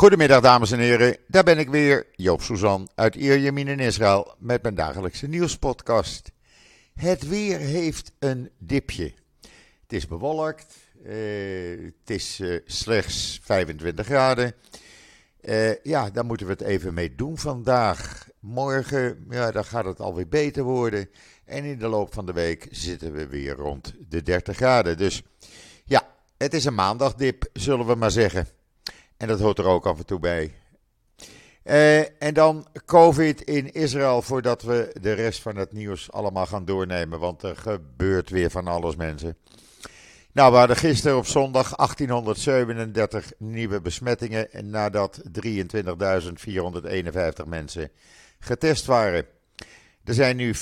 Goedemiddag 0.00 0.40
dames 0.40 0.70
en 0.70 0.78
heren, 0.78 1.16
daar 1.26 1.42
ben 1.42 1.58
ik 1.58 1.68
weer, 1.68 2.06
Joop 2.12 2.42
Suzan 2.42 2.88
uit 2.94 3.14
Ierjemien 3.14 3.68
in 3.68 3.78
Israël 3.78 4.34
met 4.38 4.62
mijn 4.62 4.74
dagelijkse 4.74 5.26
nieuwspodcast. 5.26 6.32
Het 6.94 7.28
weer 7.28 7.58
heeft 7.58 8.12
een 8.18 8.50
dipje. 8.58 9.12
Het 9.82 9.92
is 9.92 10.06
bewolkt, 10.06 10.76
eh, 11.04 11.12
het 11.84 12.10
is 12.10 12.40
eh, 12.40 12.58
slechts 12.66 13.40
25 13.42 14.06
graden. 14.06 14.54
Eh, 15.40 15.82
ja, 15.82 16.10
daar 16.10 16.24
moeten 16.24 16.46
we 16.46 16.52
het 16.52 16.62
even 16.62 16.94
mee 16.94 17.14
doen 17.14 17.38
vandaag. 17.38 18.28
Morgen, 18.38 19.26
ja, 19.30 19.50
dan 19.50 19.64
gaat 19.64 19.84
het 19.84 20.00
alweer 20.00 20.28
beter 20.28 20.62
worden. 20.62 21.10
En 21.44 21.64
in 21.64 21.78
de 21.78 21.88
loop 21.88 22.14
van 22.14 22.26
de 22.26 22.32
week 22.32 22.68
zitten 22.70 23.12
we 23.12 23.26
weer 23.26 23.54
rond 23.54 23.94
de 24.08 24.22
30 24.22 24.56
graden. 24.56 24.96
Dus 24.96 25.22
ja, 25.84 26.08
het 26.36 26.54
is 26.54 26.64
een 26.64 26.74
maandagdip, 26.74 27.48
zullen 27.52 27.86
we 27.86 27.94
maar 27.94 28.10
zeggen. 28.10 28.46
En 29.20 29.28
dat 29.28 29.40
hoort 29.40 29.58
er 29.58 29.64
ook 29.64 29.86
af 29.86 29.98
en 29.98 30.06
toe 30.06 30.18
bij. 30.18 30.54
Uh, 31.64 32.22
en 32.22 32.34
dan 32.34 32.66
COVID 32.86 33.42
in 33.42 33.72
Israël, 33.72 34.22
voordat 34.22 34.62
we 34.62 34.96
de 35.00 35.12
rest 35.12 35.42
van 35.42 35.56
het 35.56 35.72
nieuws 35.72 36.12
allemaal 36.12 36.46
gaan 36.46 36.64
doornemen. 36.64 37.18
Want 37.18 37.42
er 37.42 37.56
gebeurt 37.56 38.30
weer 38.30 38.50
van 38.50 38.66
alles, 38.66 38.96
mensen. 38.96 39.36
Nou, 40.32 40.52
we 40.52 40.58
hadden 40.58 40.76
gisteren 40.76 41.16
op 41.16 41.26
zondag 41.26 41.76
1837 41.76 43.32
nieuwe 43.38 43.80
besmettingen. 43.80 44.48
Nadat 44.62 45.22
23.451 45.22 45.28
mensen 47.46 47.90
getest 48.38 48.86
waren. 48.86 49.26
Er 50.04 50.14
zijn 50.14 50.36
nu 50.36 50.54
14.111 50.54 50.60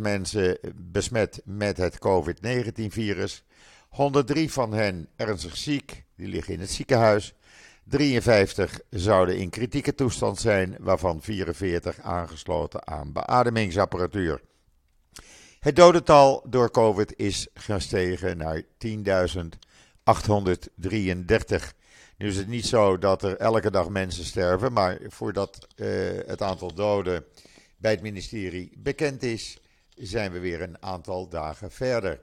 mensen 0.00 0.58
besmet 0.74 1.40
met 1.44 1.76
het 1.76 1.98
COVID-19-virus. 1.98 3.44
103 3.88 4.52
van 4.52 4.72
hen 4.72 5.08
ernstig 5.16 5.56
ziek, 5.56 6.04
die 6.22 6.30
liggen 6.30 6.54
in 6.54 6.60
het 6.60 6.70
ziekenhuis. 6.70 7.34
53 7.84 8.80
zouden 8.90 9.38
in 9.38 9.50
kritieke 9.50 9.94
toestand 9.94 10.40
zijn, 10.40 10.76
waarvan 10.80 11.22
44 11.22 12.00
aangesloten 12.00 12.86
aan 12.86 13.12
beademingsapparatuur. 13.12 14.40
Het 15.60 15.76
dodental 15.76 16.46
door 16.48 16.70
COVID 16.70 17.18
is 17.18 17.48
gestegen 17.54 18.36
naar 18.36 18.62
10.833. 18.62 18.66
Nu 22.16 22.28
is 22.28 22.36
het 22.36 22.48
niet 22.48 22.66
zo 22.66 22.98
dat 22.98 23.22
er 23.22 23.36
elke 23.36 23.70
dag 23.70 23.88
mensen 23.88 24.24
sterven, 24.24 24.72
maar 24.72 24.98
voordat 25.08 25.66
uh, 25.76 25.88
het 26.26 26.42
aantal 26.42 26.74
doden 26.74 27.24
bij 27.76 27.90
het 27.90 28.02
ministerie 28.02 28.72
bekend 28.78 29.22
is, 29.22 29.58
zijn 29.94 30.32
we 30.32 30.38
weer 30.38 30.62
een 30.62 30.82
aantal 30.82 31.28
dagen 31.28 31.70
verder. 31.70 32.20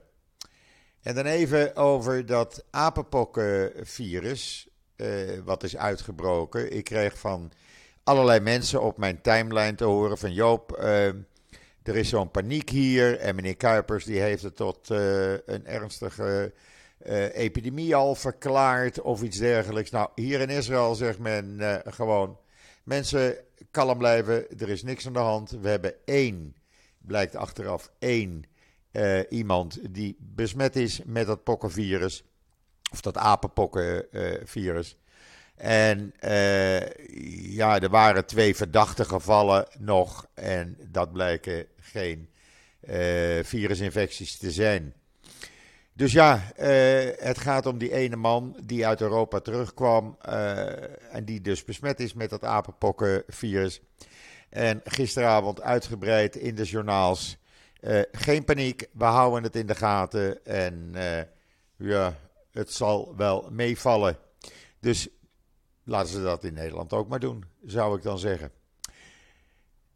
En 1.02 1.14
dan 1.14 1.24
even 1.24 1.76
over 1.76 2.26
dat 2.26 2.64
apenpokkenvirus, 2.70 4.68
uh, 4.96 5.38
wat 5.44 5.62
is 5.62 5.76
uitgebroken. 5.76 6.72
Ik 6.72 6.84
kreeg 6.84 7.18
van 7.18 7.52
allerlei 8.04 8.40
mensen 8.40 8.82
op 8.82 8.96
mijn 8.96 9.20
timeline 9.20 9.74
te 9.74 9.84
horen 9.84 10.18
van 10.18 10.32
Joop, 10.32 10.78
uh, 10.80 11.06
er 11.82 11.96
is 11.96 12.08
zo'n 12.08 12.30
paniek 12.30 12.70
hier. 12.70 13.18
En 13.18 13.34
meneer 13.34 13.56
Kuipers 13.56 14.04
die 14.04 14.20
heeft 14.20 14.42
het 14.42 14.56
tot 14.56 14.90
uh, 14.90 15.32
een 15.32 15.66
ernstige 15.66 16.52
epidemie 17.32 17.94
al 17.94 18.14
verklaard 18.14 19.00
of 19.00 19.22
iets 19.22 19.38
dergelijks. 19.38 19.90
Nou, 19.90 20.08
hier 20.14 20.40
in 20.40 20.48
Israël 20.48 20.94
zegt 20.94 21.18
men 21.18 21.60
gewoon, 21.86 22.38
mensen 22.84 23.36
kalm 23.70 23.98
blijven, 23.98 24.58
er 24.58 24.68
is 24.68 24.82
niks 24.82 25.06
aan 25.06 25.12
de 25.12 25.18
hand. 25.18 25.50
We 25.50 25.68
hebben 25.68 25.94
één, 26.04 26.56
blijkt 26.98 27.36
achteraf 27.36 27.90
één 27.98 28.44
uh, 28.92 29.20
iemand 29.28 29.78
die 29.94 30.16
besmet 30.18 30.76
is 30.76 31.00
met 31.04 31.26
dat 31.26 31.44
pokkenvirus. 31.44 32.24
Of 32.92 33.00
dat 33.00 33.16
apenpokkenvirus. 33.16 34.96
en 35.56 36.14
uh, 36.24 36.80
ja, 37.54 37.80
er 37.80 37.88
waren 37.88 38.26
twee 38.26 38.56
verdachte 38.56 39.04
gevallen 39.04 39.66
nog. 39.78 40.26
En 40.34 40.76
dat 40.88 41.12
blijken 41.12 41.66
geen 41.80 42.28
uh, 42.80 42.94
virusinfecties 43.42 44.36
te 44.36 44.50
zijn. 44.50 44.94
Dus 45.92 46.12
ja, 46.12 46.52
het 47.18 47.38
gaat 47.38 47.66
om 47.66 47.78
die 47.78 47.92
ene 47.92 48.16
man 48.16 48.56
die 48.64 48.86
uit 48.86 49.00
Europa 49.00 49.40
terugkwam. 49.40 50.16
en 51.10 51.24
die 51.24 51.40
dus 51.40 51.64
besmet 51.64 52.00
is 52.00 52.14
met 52.14 52.30
dat 52.30 52.44
apenpokkenvirus. 52.44 53.80
En 54.50 54.80
gisteravond 54.84 55.62
uitgebreid 55.62 56.36
in 56.36 56.54
de 56.54 56.64
journaals 56.64 57.39
uh, 57.80 58.00
geen 58.12 58.44
paniek, 58.44 58.88
we 58.92 59.04
houden 59.04 59.42
het 59.42 59.56
in 59.56 59.66
de 59.66 59.74
gaten 59.74 60.44
en 60.44 60.92
uh, 60.94 61.20
ja, 61.76 62.16
het 62.50 62.72
zal 62.72 63.16
wel 63.16 63.48
meevallen. 63.50 64.16
Dus 64.80 65.08
laten 65.84 66.10
ze 66.10 66.22
dat 66.22 66.44
in 66.44 66.54
Nederland 66.54 66.92
ook 66.92 67.08
maar 67.08 67.20
doen, 67.20 67.44
zou 67.64 67.96
ik 67.96 68.02
dan 68.02 68.18
zeggen. 68.18 68.52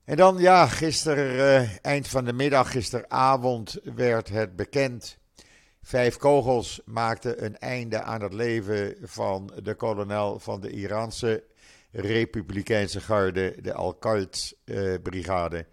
En 0.04 0.16
dan, 0.16 0.38
ja, 0.38 0.66
gisteren, 0.66 1.34
uh, 1.34 1.68
eind 1.82 2.08
van 2.08 2.24
de 2.24 2.32
middag, 2.32 2.70
gisteravond, 2.70 3.78
werd 3.94 4.28
het 4.28 4.56
bekend. 4.56 5.18
Vijf 5.82 6.16
kogels 6.16 6.80
maakten 6.84 7.44
een 7.44 7.58
einde 7.58 8.02
aan 8.02 8.22
het 8.22 8.32
leven 8.32 8.96
van 9.02 9.52
de 9.62 9.74
kolonel 9.74 10.38
van 10.38 10.60
de 10.60 10.70
Iraanse 10.70 11.44
Republikeinse 11.90 13.00
Garde, 13.00 13.56
de 13.62 13.74
Al-Qaeda-brigade 13.74 15.66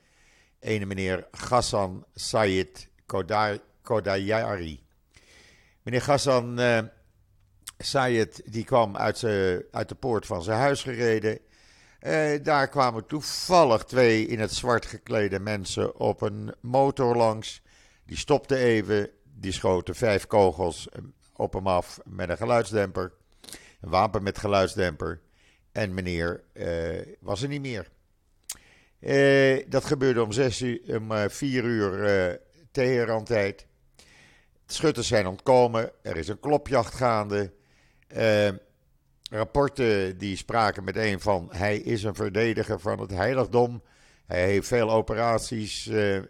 ene 0.62 0.86
meneer 0.86 1.28
Ghassan 1.32 2.06
Sayed 2.16 2.88
Kodayari. 3.82 4.84
Meneer 5.84 6.02
Ghassan 6.02 6.60
uh, 6.60 6.82
Sayed 7.78 8.42
die 8.46 8.64
kwam 8.64 8.98
uit, 8.98 9.24
uit 9.72 9.90
de 9.90 9.96
poort 9.96 10.26
van 10.26 10.44
zijn 10.44 10.60
huis 10.60 10.84
gereden. 10.84 11.40
Uh, 12.02 12.44
daar 12.44 12.70
kwamen 12.70 13.06
toevallig 13.06 13.84
twee 13.84 14.26
in 14.26 14.40
het 14.40 14.54
zwart 14.54 14.86
geklede 14.86 15.40
mensen 15.40 16.00
op 16.00 16.22
een 16.22 16.54
motor 16.60 17.16
langs. 17.16 17.62
Die 18.06 18.18
stopten 18.18 18.58
even, 18.58 19.10
die 19.24 19.52
schoten 19.52 19.96
vijf 19.96 20.28
kogels 20.28 20.88
op 21.36 21.54
hem 21.54 21.68
af 21.68 22.00
met 22.06 22.30
een 22.30 22.38
geluidsdemper. 22.38 23.14
Een 23.82 23.90
wapen 23.90 24.24
met 24.24 24.38
geluidsdemper. 24.38 25.22
En 25.72 25.94
meneer 25.94 26.44
was 27.20 27.42
er 27.42 27.48
niet 27.48 27.62
meer. 27.62 27.90
Uh, 29.02 29.64
dat 29.68 29.86
gebeurde 29.86 30.24
om, 30.24 30.32
zes 30.32 30.62
uur, 30.62 30.82
om 30.88 31.30
vier 31.30 31.64
uur 31.64 32.30
uh, 32.30 32.36
Teheran-tijd. 32.72 33.66
Schutters 34.66 35.08
zijn 35.08 35.28
ontkomen. 35.28 35.92
Er 36.02 36.18
is 36.18 36.28
een 36.28 36.40
klopjacht 36.40 36.94
gaande. 36.94 37.52
rapporten 39.30 40.18
die 40.18 40.36
spraken 40.36 40.84
meteen 40.84 41.20
van 41.20 41.50
hij 41.52 41.78
is 41.78 42.04
een 42.04 42.16
verdediger 42.16 42.80
van 42.80 43.00
het 43.00 43.12
heiligdom. 43.12 43.84
Hij 44.26 44.46
heeft 44.46 44.68
veel 44.68 44.92
operaties 44.92 45.88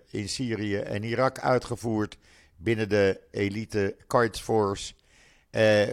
in 0.07 0.29
Syrië 0.29 0.77
en 0.77 1.03
Irak 1.03 1.39
uitgevoerd 1.39 2.17
binnen 2.55 2.89
de 2.89 3.19
elite 3.31 3.95
Quds 4.07 4.41
Force 4.41 4.93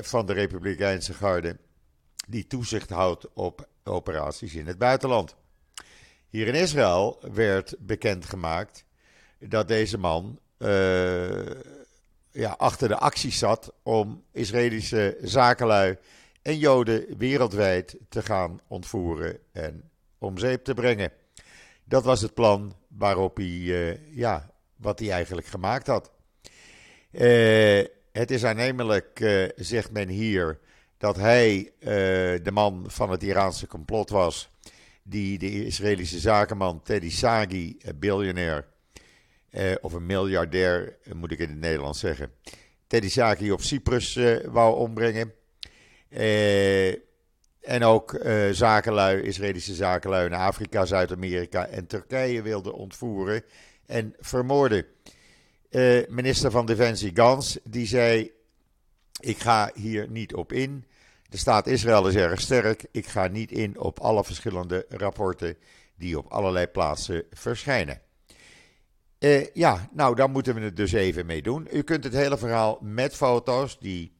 van 0.00 0.26
de 0.26 0.32
Republikeinse 0.32 1.14
Garde. 1.14 1.56
Die 2.28 2.46
toezicht 2.46 2.90
houdt 2.90 3.32
op 3.34 3.68
operaties 3.84 4.54
in 4.54 4.66
het 4.66 4.78
buitenland. 4.78 5.36
Hier 6.30 6.46
in 6.46 6.54
Israël 6.54 7.18
werd 7.32 7.74
bekendgemaakt 7.78 8.84
dat 9.38 9.68
deze 9.68 9.98
man 9.98 10.38
uh, 10.58 11.46
ja, 12.30 12.54
achter 12.56 12.88
de 12.88 12.96
acties 12.96 13.38
zat 13.38 13.72
om 13.82 14.24
Israëlische 14.32 15.16
zakenlui 15.20 15.96
en 16.42 16.58
Joden 16.58 17.18
wereldwijd 17.18 17.96
te 18.08 18.22
gaan 18.22 18.60
ontvoeren 18.66 19.38
en 19.52 19.90
om 20.18 20.38
zeep 20.38 20.64
te 20.64 20.74
brengen. 20.74 21.12
Dat 21.84 22.04
was 22.04 22.20
het 22.20 22.34
plan 22.34 22.76
waarop 22.88 23.36
hij, 23.36 23.46
uh, 23.46 24.16
ja, 24.16 24.50
wat 24.76 24.98
hij 24.98 25.10
eigenlijk 25.10 25.46
gemaakt 25.46 25.86
had. 25.86 26.10
Uh, 27.10 27.84
het 28.12 28.30
is 28.30 28.44
aannemelijk, 28.44 29.18
zegt 29.56 29.90
men 29.90 30.08
hier, 30.08 30.58
dat 30.98 31.16
hij 31.16 31.72
de 32.42 32.50
man 32.52 32.84
van 32.86 33.10
het 33.10 33.22
Iraanse 33.22 33.66
complot 33.66 34.10
was 34.10 34.50
die 35.08 35.38
de 35.38 35.64
Israëlische 35.64 36.18
zakenman 36.18 36.82
Teddy 36.82 37.10
Sagi, 37.10 37.76
biljonair, 37.94 38.66
eh, 39.50 39.74
of 39.80 39.92
een 39.92 40.06
miljardair 40.06 40.96
eh, 41.02 41.12
moet 41.12 41.32
ik 41.32 41.38
in 41.38 41.48
het 41.48 41.58
Nederlands 41.58 41.98
zeggen, 41.98 42.32
Teddy 42.86 43.08
Sagi 43.08 43.52
op 43.52 43.60
Cyprus 43.60 44.16
eh, 44.16 44.36
wou 44.46 44.76
ombrengen. 44.76 45.32
Eh, 46.08 46.88
en 47.68 47.82
ook 47.82 48.14
eh, 48.14 48.48
zakenlui, 48.50 49.22
Israëlische 49.22 49.74
zakenlui 49.74 50.26
in 50.26 50.32
Afrika, 50.32 50.84
Zuid-Amerika 50.84 51.66
en 51.66 51.86
Turkije 51.86 52.42
wilde 52.42 52.72
ontvoeren 52.72 53.42
en 53.86 54.14
vermoorden. 54.18 54.86
Eh, 55.70 56.06
minister 56.08 56.50
van 56.50 56.66
Defensie 56.66 57.10
Gans, 57.14 57.58
die 57.64 57.86
zei, 57.86 58.32
ik 59.20 59.38
ga 59.38 59.70
hier 59.74 60.10
niet 60.10 60.34
op 60.34 60.52
in. 60.52 60.84
De 61.30 61.36
staat 61.36 61.66
Israël 61.66 62.08
is 62.08 62.14
erg 62.14 62.40
sterk. 62.40 62.86
Ik 62.90 63.06
ga 63.06 63.26
niet 63.26 63.52
in 63.52 63.78
op 63.78 63.98
alle 63.98 64.24
verschillende 64.24 64.86
rapporten 64.88 65.56
die 65.96 66.18
op 66.18 66.26
allerlei 66.26 66.66
plaatsen 66.66 67.24
verschijnen. 67.30 68.00
Uh, 69.18 69.46
ja, 69.54 69.88
nou, 69.92 70.14
daar 70.14 70.30
moeten 70.30 70.54
we 70.54 70.60
het 70.60 70.76
dus 70.76 70.92
even 70.92 71.26
mee 71.26 71.42
doen. 71.42 71.68
U 71.72 71.82
kunt 71.82 72.04
het 72.04 72.12
hele 72.12 72.38
verhaal 72.38 72.78
met 72.80 73.14
foto's, 73.14 73.78
die 73.78 74.12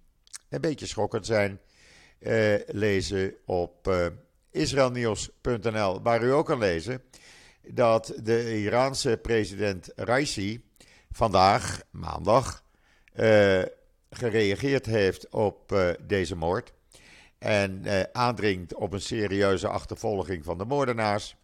een 0.49 0.60
beetje 0.60 0.87
schokkend 0.87 1.26
zijn, 1.26 1.60
eh, 2.19 2.55
lezen 2.66 3.34
op 3.46 3.88
uh, 3.88 4.06
israelnieuws.nl, 4.50 6.02
waar 6.02 6.22
u 6.22 6.32
ook 6.32 6.46
kan 6.46 6.58
lezen 6.58 7.02
dat 7.62 8.12
de 8.22 8.60
Iraanse 8.62 9.19
president 9.22 9.93
Raisi 9.96 10.64
vandaag, 11.10 11.82
maandag, 11.90 12.62
gereageerd 14.10 14.87
heeft 14.87 15.28
op 15.28 15.94
deze 16.06 16.37
moord. 16.37 16.72
En 17.38 17.85
aandringt 18.12 18.75
op 18.75 18.93
een 18.93 19.00
serieuze 19.00 19.69
achtervolging 19.69 20.44
van 20.44 20.58
de 20.58 20.64
moordenaars. 20.64 21.37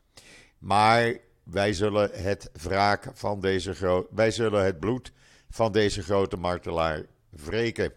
Maar 0.59 1.17
wij 1.43 1.73
zullen 1.73 2.11
het 2.13 2.51
wraak 2.63 3.11
van 3.13 3.41
deze 3.41 4.07
wij 4.11 4.31
zullen 4.31 4.65
het 4.65 4.81
bloed 4.81 5.13
van 5.51 5.73
deze 5.73 6.03
grote 6.03 6.37
martelaar 6.37 7.07
wreken. 7.31 7.93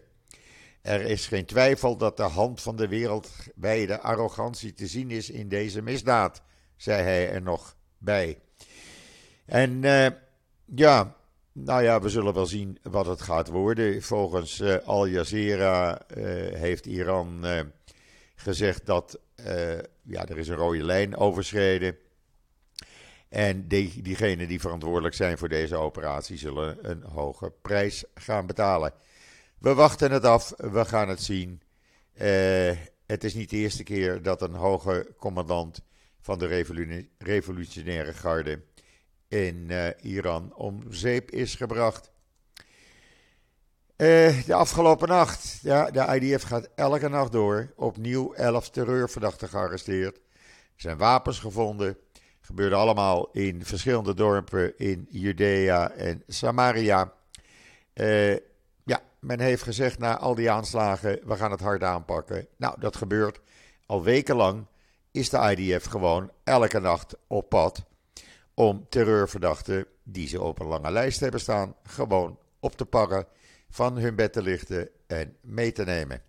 Er 0.82 1.00
is 1.00 1.26
geen 1.26 1.44
twijfel 1.44 1.96
dat 1.96 2.16
de 2.16 2.22
hand 2.22 2.60
van 2.60 2.76
de 2.76 2.88
wereldwijde 2.88 4.00
arrogantie 4.00 4.72
te 4.72 4.86
zien 4.86 5.10
is 5.10 5.30
in 5.30 5.48
deze 5.48 5.82
misdaad, 5.82 6.42
zei 6.76 7.02
hij 7.02 7.30
er 7.30 7.42
nog 7.42 7.76
bij. 7.98 8.38
En 9.44 9.82
uh, 9.82 10.06
ja, 10.64 11.16
nou 11.52 11.82
ja, 11.82 12.00
we 12.00 12.08
zullen 12.08 12.34
wel 12.34 12.46
zien 12.46 12.78
wat 12.82 13.06
het 13.06 13.20
gaat 13.20 13.48
worden. 13.48 14.02
Volgens 14.02 14.60
uh, 14.60 14.76
Al 14.84 15.06
Jazeera 15.06 16.00
uh, 16.16 16.24
heeft 16.54 16.86
Iran 16.86 17.46
gezegd 18.40 18.86
dat 18.86 19.18
ja, 20.02 20.26
er 20.26 20.38
is 20.38 20.48
een 20.48 20.56
rode 20.56 20.84
lijn 20.84 21.16
overschreden 21.16 21.96
en 23.28 23.68
die, 23.68 24.02
diegenen 24.02 24.48
die 24.48 24.60
verantwoordelijk 24.60 25.14
zijn 25.14 25.38
voor 25.38 25.48
deze 25.48 25.76
operatie 25.76 26.38
zullen 26.38 26.90
een 26.90 27.02
hoge 27.02 27.52
prijs 27.62 28.04
gaan 28.14 28.46
betalen. 28.46 28.92
We 29.58 29.74
wachten 29.74 30.10
het 30.10 30.24
af, 30.24 30.52
we 30.56 30.84
gaan 30.84 31.08
het 31.08 31.22
zien. 31.22 31.62
Uh, 32.14 32.70
het 33.06 33.24
is 33.24 33.34
niet 33.34 33.50
de 33.50 33.56
eerste 33.56 33.82
keer 33.82 34.22
dat 34.22 34.42
een 34.42 34.54
hoge 34.54 35.14
commandant 35.16 35.80
van 36.20 36.38
de 36.38 36.64
revolutionaire 37.18 38.12
garde 38.12 38.62
in 39.28 39.66
uh, 39.70 39.86
Iran 40.00 40.54
om 40.54 40.82
zeep 40.90 41.30
is 41.30 41.54
gebracht. 41.54 42.10
Uh, 43.98 44.44
de 44.46 44.54
afgelopen 44.54 45.08
nacht, 45.08 45.58
ja, 45.62 45.90
de 45.90 46.20
IDF 46.20 46.42
gaat 46.42 46.68
elke 46.74 47.08
nacht 47.08 47.32
door. 47.32 47.72
Opnieuw 47.76 48.32
elf 48.32 48.70
terreurverdachten 48.70 49.48
gearresteerd. 49.48 50.16
Er 50.16 50.20
zijn 50.76 50.96
wapens 50.96 51.38
gevonden. 51.38 51.96
Gebeurde 52.40 52.74
allemaal 52.74 53.30
in 53.32 53.64
verschillende 53.64 54.14
dorpen 54.14 54.78
in 54.78 55.06
Judea 55.10 55.90
en 55.90 56.22
Samaria. 56.26 57.12
Uh, 57.94 58.32
ja, 58.84 59.00
men 59.20 59.40
heeft 59.40 59.62
gezegd 59.62 59.98
na 59.98 60.18
al 60.18 60.34
die 60.34 60.50
aanslagen, 60.50 61.20
we 61.24 61.36
gaan 61.36 61.50
het 61.50 61.60
hard 61.60 61.82
aanpakken. 61.82 62.46
Nou, 62.56 62.80
dat 62.80 62.96
gebeurt. 62.96 63.40
Al 63.86 64.02
wekenlang 64.02 64.66
is 65.10 65.30
de 65.30 65.56
IDF 65.56 65.84
gewoon 65.84 66.30
elke 66.44 66.80
nacht 66.80 67.16
op 67.26 67.48
pad 67.48 67.84
om 68.54 68.86
terreurverdachten 68.88 69.86
die 70.02 70.28
ze 70.28 70.42
op 70.42 70.60
een 70.60 70.66
lange 70.66 70.90
lijst 70.90 71.20
hebben 71.20 71.40
staan, 71.40 71.74
gewoon 71.82 72.38
op 72.60 72.76
te 72.76 72.84
pakken, 72.84 73.26
van 73.68 73.98
hun 73.98 74.14
bed 74.14 74.32
te 74.32 74.42
lichten 74.42 74.88
en 75.06 75.36
mee 75.42 75.72
te 75.72 75.84
nemen. 75.84 76.22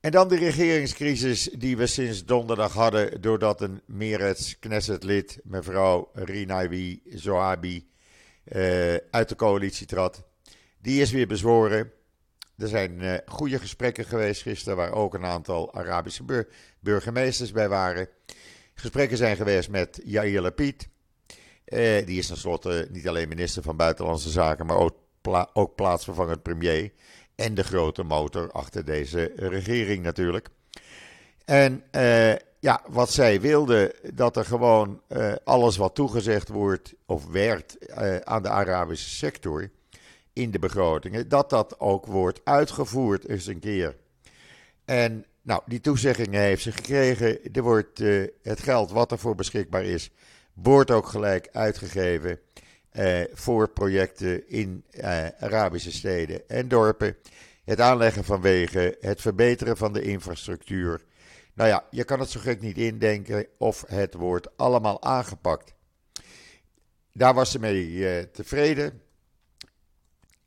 En 0.00 0.10
dan 0.10 0.28
de 0.28 0.36
regeringscrisis 0.36 1.42
die 1.42 1.76
we 1.76 1.86
sinds 1.86 2.24
donderdag 2.24 2.72
hadden, 2.72 3.20
doordat 3.20 3.60
een 3.60 3.82
Meretz 3.86 4.58
Knesset-lid, 4.58 5.40
mevrouw 5.44 6.10
Rinawi 6.12 7.02
Zoabi, 7.04 7.88
uh, 8.44 8.94
uit 9.10 9.28
de 9.28 9.36
coalitie 9.36 9.86
trad. 9.86 10.24
Die 10.78 11.00
is 11.00 11.10
weer 11.10 11.26
bezworen. 11.26 11.92
Er 12.56 12.68
zijn 12.68 13.02
uh, 13.02 13.14
goede 13.26 13.58
gesprekken 13.58 14.04
geweest 14.04 14.42
gisteren, 14.42 14.76
waar 14.76 14.92
ook 14.92 15.14
een 15.14 15.24
aantal 15.24 15.74
Arabische 15.74 16.46
burgemeesters 16.80 17.52
bij 17.52 17.68
waren. 17.68 18.08
Gesprekken 18.74 19.16
zijn 19.16 19.36
geweest 19.36 19.68
met 19.68 20.00
Yair 20.04 20.40
Lapid. 20.40 20.88
Uh, 21.66 22.06
die 22.06 22.18
is 22.18 22.26
tenslotte 22.26 22.88
niet 22.90 23.08
alleen 23.08 23.28
minister 23.28 23.62
van 23.62 23.76
Buitenlandse 23.76 24.30
Zaken, 24.30 24.66
maar 24.66 24.76
ook, 24.76 24.96
pla 25.20 25.50
ook 25.52 25.74
plaatsvervangend 25.74 26.42
premier 26.42 26.92
en 27.34 27.54
de 27.54 27.64
grote 27.64 28.02
motor 28.02 28.52
achter 28.52 28.84
deze 28.84 29.32
regering 29.36 30.02
natuurlijk. 30.02 30.48
En 31.44 31.82
uh, 31.92 32.34
ja, 32.58 32.82
wat 32.88 33.12
zij 33.12 33.40
wilde, 33.40 33.94
dat 34.14 34.36
er 34.36 34.44
gewoon 34.44 35.00
uh, 35.08 35.32
alles 35.44 35.76
wat 35.76 35.94
toegezegd 35.94 36.48
wordt 36.48 36.94
of 37.06 37.26
werd 37.26 37.76
uh, 37.80 38.16
aan 38.16 38.42
de 38.42 38.48
Arabische 38.48 39.10
sector 39.10 39.70
in 40.32 40.50
de 40.50 40.58
begrotingen, 40.58 41.28
dat 41.28 41.50
dat 41.50 41.80
ook 41.80 42.06
wordt 42.06 42.40
uitgevoerd 42.44 43.28
eens 43.28 43.46
een 43.46 43.58
keer. 43.58 43.96
En 44.84 45.24
nou, 45.42 45.62
die 45.66 45.80
toezeggingen 45.80 46.40
heeft 46.40 46.62
ze 46.62 46.72
gekregen. 46.72 47.52
Er 47.52 47.62
wordt 47.62 47.98
het 48.42 48.60
geld 48.60 48.90
wat 48.90 49.12
ervoor 49.12 49.34
beschikbaar 49.34 49.84
is, 49.84 50.10
wordt 50.52 50.90
ook 50.90 51.06
gelijk 51.06 51.48
uitgegeven 51.52 52.38
uh, 52.92 53.20
voor 53.32 53.68
projecten 53.68 54.48
in 54.48 54.84
uh, 54.90 55.26
Arabische 55.38 55.92
steden 55.92 56.48
en 56.48 56.68
dorpen. 56.68 57.16
Het 57.64 57.80
aanleggen 57.80 58.24
van 58.24 58.40
wegen, 58.40 58.96
het 59.00 59.20
verbeteren 59.20 59.76
van 59.76 59.92
de 59.92 60.02
infrastructuur. 60.02 61.04
Nou 61.54 61.68
ja, 61.68 61.84
je 61.90 62.04
kan 62.04 62.20
het 62.20 62.30
zo 62.30 62.40
gek 62.40 62.60
niet 62.60 62.78
indenken 62.78 63.46
of 63.58 63.84
het 63.86 64.14
wordt 64.14 64.56
allemaal 64.56 65.02
aangepakt. 65.02 65.74
Daar 67.12 67.34
was 67.34 67.50
ze 67.50 67.58
mee 67.58 67.86
uh, 67.86 68.18
tevreden. 68.32 69.00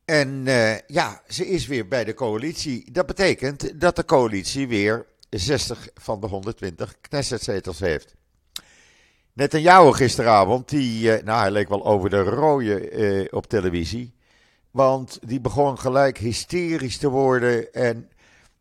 En 0.05 0.43
ja, 0.87 1.23
ze 1.27 1.47
is 1.47 1.67
weer 1.67 1.87
bij 1.87 2.03
de 2.03 2.13
coalitie. 2.13 2.91
Dat 2.91 3.05
betekent 3.05 3.79
dat 3.79 3.95
de 3.95 4.05
coalitie 4.05 4.67
weer 4.67 5.05
60 5.29 5.89
van 5.93 6.21
de 6.21 6.27
120 6.27 6.95
Knessetzetels 7.01 7.79
heeft. 7.79 8.15
Net 9.33 9.53
een 9.53 9.61
jouw 9.61 9.91
gisteravond, 9.91 10.69
die, 10.69 11.17
uh, 11.17 11.23
nou 11.23 11.39
hij 11.39 11.51
leek 11.51 11.69
wel 11.69 11.85
over 11.85 12.09
de 12.09 12.23
rode 12.23 12.91
uh, 12.91 13.27
op 13.31 13.47
televisie. 13.47 14.13
Want 14.71 15.19
die 15.21 15.41
begon 15.41 15.79
gelijk 15.79 16.17
hysterisch 16.17 16.97
te 16.97 17.09
worden 17.09 17.73
en 17.73 18.09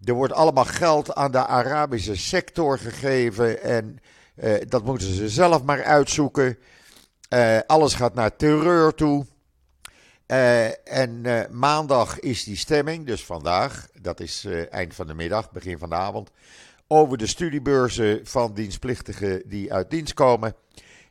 er 0.05 0.15
wordt 0.15 0.33
allemaal 0.33 0.65
geld 0.65 1.15
aan 1.15 1.31
de 1.31 1.47
Arabische 1.47 2.17
sector 2.17 2.79
gegeven 2.79 3.63
en 3.63 3.99
uh, 4.37 4.55
dat 4.69 4.85
moeten 4.85 5.15
ze 5.15 5.29
zelf 5.29 5.63
maar 5.63 5.85
uitzoeken. 5.85 6.59
alles 7.67 7.95
gaat 7.95 8.15
naar 8.15 8.37
terreur 8.37 8.95
toe. 8.95 9.27
en 10.85 11.23
maandag 11.51 12.21
is 12.21 12.45
die 12.45 12.57
stemming, 12.57 13.07
dus 13.07 13.25
vandaag, 13.25 13.89
dat 14.01 14.21
is 14.21 14.47
eind 14.71 14.95
van 14.95 15.07
de 15.07 15.15
middag, 15.15 15.51
begin 15.51 15.79
van 15.79 15.89
de 15.89 15.95
avond 15.95 16.31
over 16.93 17.19
de 17.19 17.27
studiebeurzen 17.27 18.21
van 18.27 18.55
dienstplichtigen 18.55 19.43
die 19.47 19.73
uit 19.73 19.91
dienst 19.91 20.15
komen. 20.15 20.55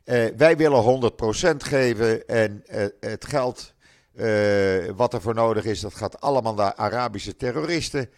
Uh, 0.06 0.26
wij 0.38 0.58
willen 0.58 1.12
100% 1.54 1.56
geven 1.58 2.28
en 2.28 2.64
uh, 2.70 2.86
het 3.00 3.26
geld 3.26 3.74
uh, 4.16 4.86
wat 4.96 5.14
er 5.14 5.22
voor 5.22 5.34
nodig 5.34 5.66
is, 5.66 5.80
dat 5.80 5.94
gaat 5.94 6.22
allemaal 6.22 6.54
naar 6.54 6.74
Arabische 6.74 7.36
terroristen. 7.36 8.10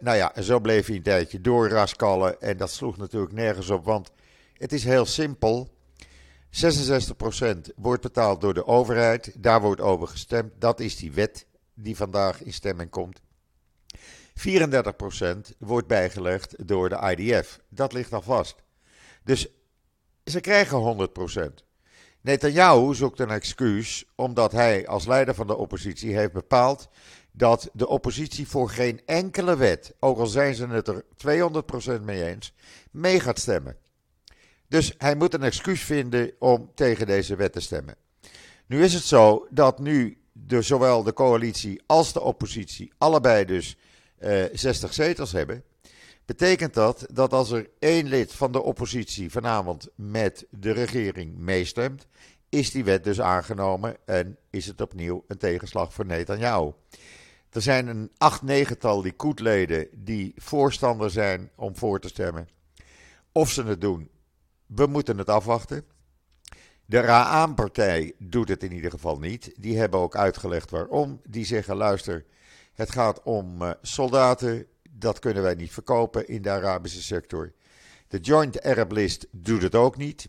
nou 0.00 0.16
ja, 0.16 0.32
zo 0.42 0.60
bleef 0.60 0.86
hij 0.86 0.96
een 0.96 1.02
tijdje 1.02 1.40
doorraskallen 1.40 2.40
en 2.40 2.56
dat 2.56 2.70
sloeg 2.70 2.96
natuurlijk 2.96 3.32
nergens 3.32 3.70
op, 3.70 3.84
want 3.84 4.10
het 4.54 4.72
is 4.72 4.84
heel 4.84 5.06
simpel. 5.06 5.68
66% 6.50 7.74
wordt 7.76 8.02
betaald 8.02 8.40
door 8.40 8.54
de 8.54 8.66
overheid, 8.66 9.34
daar 9.38 9.60
wordt 9.60 9.80
over 9.80 10.08
gestemd. 10.08 10.52
Dat 10.58 10.80
is 10.80 10.96
die 10.96 11.12
wet 11.12 11.46
die 11.74 11.96
vandaag 11.96 12.42
in 12.42 12.52
stemming 12.52 12.90
komt. 12.90 13.20
34% 14.34 15.56
wordt 15.58 15.86
bijgelegd 15.86 16.68
door 16.68 16.88
de 16.88 17.14
IDF. 17.16 17.60
Dat 17.68 17.92
ligt 17.92 18.12
al 18.12 18.22
vast. 18.22 18.54
Dus 19.24 19.48
ze 20.24 20.40
krijgen 20.40 21.08
100%. 21.60 21.70
Netanyahu 22.20 22.94
zoekt 22.94 23.20
een 23.20 23.30
excuus 23.30 24.04
omdat 24.14 24.52
hij 24.52 24.88
als 24.88 25.06
leider 25.06 25.34
van 25.34 25.46
de 25.46 25.56
oppositie 25.56 26.16
heeft 26.16 26.32
bepaald 26.32 26.88
dat 27.32 27.70
de 27.72 27.88
oppositie 27.88 28.48
voor 28.48 28.70
geen 28.70 29.00
enkele 29.06 29.56
wet, 29.56 29.94
ook 30.00 30.18
al 30.18 30.26
zijn 30.26 30.54
ze 30.54 30.66
het 30.66 30.88
er 30.88 31.04
200% 31.98 32.02
mee 32.02 32.24
eens, 32.24 32.54
mee 32.90 33.20
gaat 33.20 33.38
stemmen. 33.38 33.76
Dus 34.68 34.94
hij 34.98 35.14
moet 35.14 35.34
een 35.34 35.42
excuus 35.42 35.82
vinden 35.82 36.32
om 36.38 36.70
tegen 36.74 37.06
deze 37.06 37.36
wet 37.36 37.52
te 37.52 37.60
stemmen. 37.60 37.96
Nu 38.66 38.84
is 38.84 38.94
het 38.94 39.02
zo 39.02 39.46
dat 39.50 39.78
nu 39.78 40.22
zowel 40.46 41.02
de 41.02 41.12
coalitie 41.12 41.82
als 41.86 42.12
de 42.12 42.20
oppositie 42.20 42.92
allebei 42.98 43.44
dus 43.44 43.76
60 44.52 44.88
eh, 44.88 44.94
zetels 44.94 45.32
hebben, 45.32 45.64
betekent 46.24 46.74
dat 46.74 47.06
dat 47.12 47.32
als 47.32 47.50
er 47.50 47.70
één 47.78 48.06
lid 48.06 48.32
van 48.32 48.52
de 48.52 48.62
oppositie 48.62 49.30
vanavond 49.30 49.88
met 49.94 50.46
de 50.50 50.70
regering 50.70 51.36
meestemt, 51.36 52.06
is 52.48 52.70
die 52.70 52.84
wet 52.84 53.04
dus 53.04 53.20
aangenomen 53.20 53.96
en 54.04 54.36
is 54.50 54.66
het 54.66 54.80
opnieuw 54.80 55.24
een 55.26 55.38
tegenslag 55.38 55.92
voor 55.92 56.06
Netanyahu. 56.06 56.72
Er 57.50 57.62
zijn 57.62 57.86
een 57.86 58.10
acht 58.18 58.42
negental 58.42 59.02
Likud-leden 59.02 59.88
die 59.92 60.32
voorstander 60.36 61.10
zijn 61.10 61.50
om 61.56 61.76
voor 61.76 62.00
te 62.00 62.08
stemmen. 62.08 62.48
Of 63.32 63.50
ze 63.50 63.64
het 63.64 63.80
doen, 63.80 64.10
we 64.66 64.86
moeten 64.86 65.18
het 65.18 65.28
afwachten. 65.28 65.84
De 66.86 67.00
Ra'an-partij 67.00 68.12
doet 68.18 68.48
het 68.48 68.62
in 68.62 68.72
ieder 68.72 68.90
geval 68.90 69.18
niet. 69.18 69.54
Die 69.56 69.78
hebben 69.78 70.00
ook 70.00 70.16
uitgelegd 70.16 70.70
waarom. 70.70 71.20
Die 71.28 71.44
zeggen: 71.44 71.76
luister, 71.76 72.24
het 72.74 72.92
gaat 72.92 73.22
om 73.22 73.62
uh, 73.62 73.70
soldaten 73.82 74.66
dat 74.90 75.18
kunnen 75.18 75.42
wij 75.42 75.54
niet 75.54 75.72
verkopen 75.72 76.28
in 76.28 76.42
de 76.42 76.50
Arabische 76.50 77.02
sector. 77.02 77.52
De 78.08 78.18
Joint 78.18 78.62
Arab 78.62 78.92
List 78.92 79.26
doet 79.30 79.62
het 79.62 79.74
ook 79.74 79.96
niet. 79.96 80.28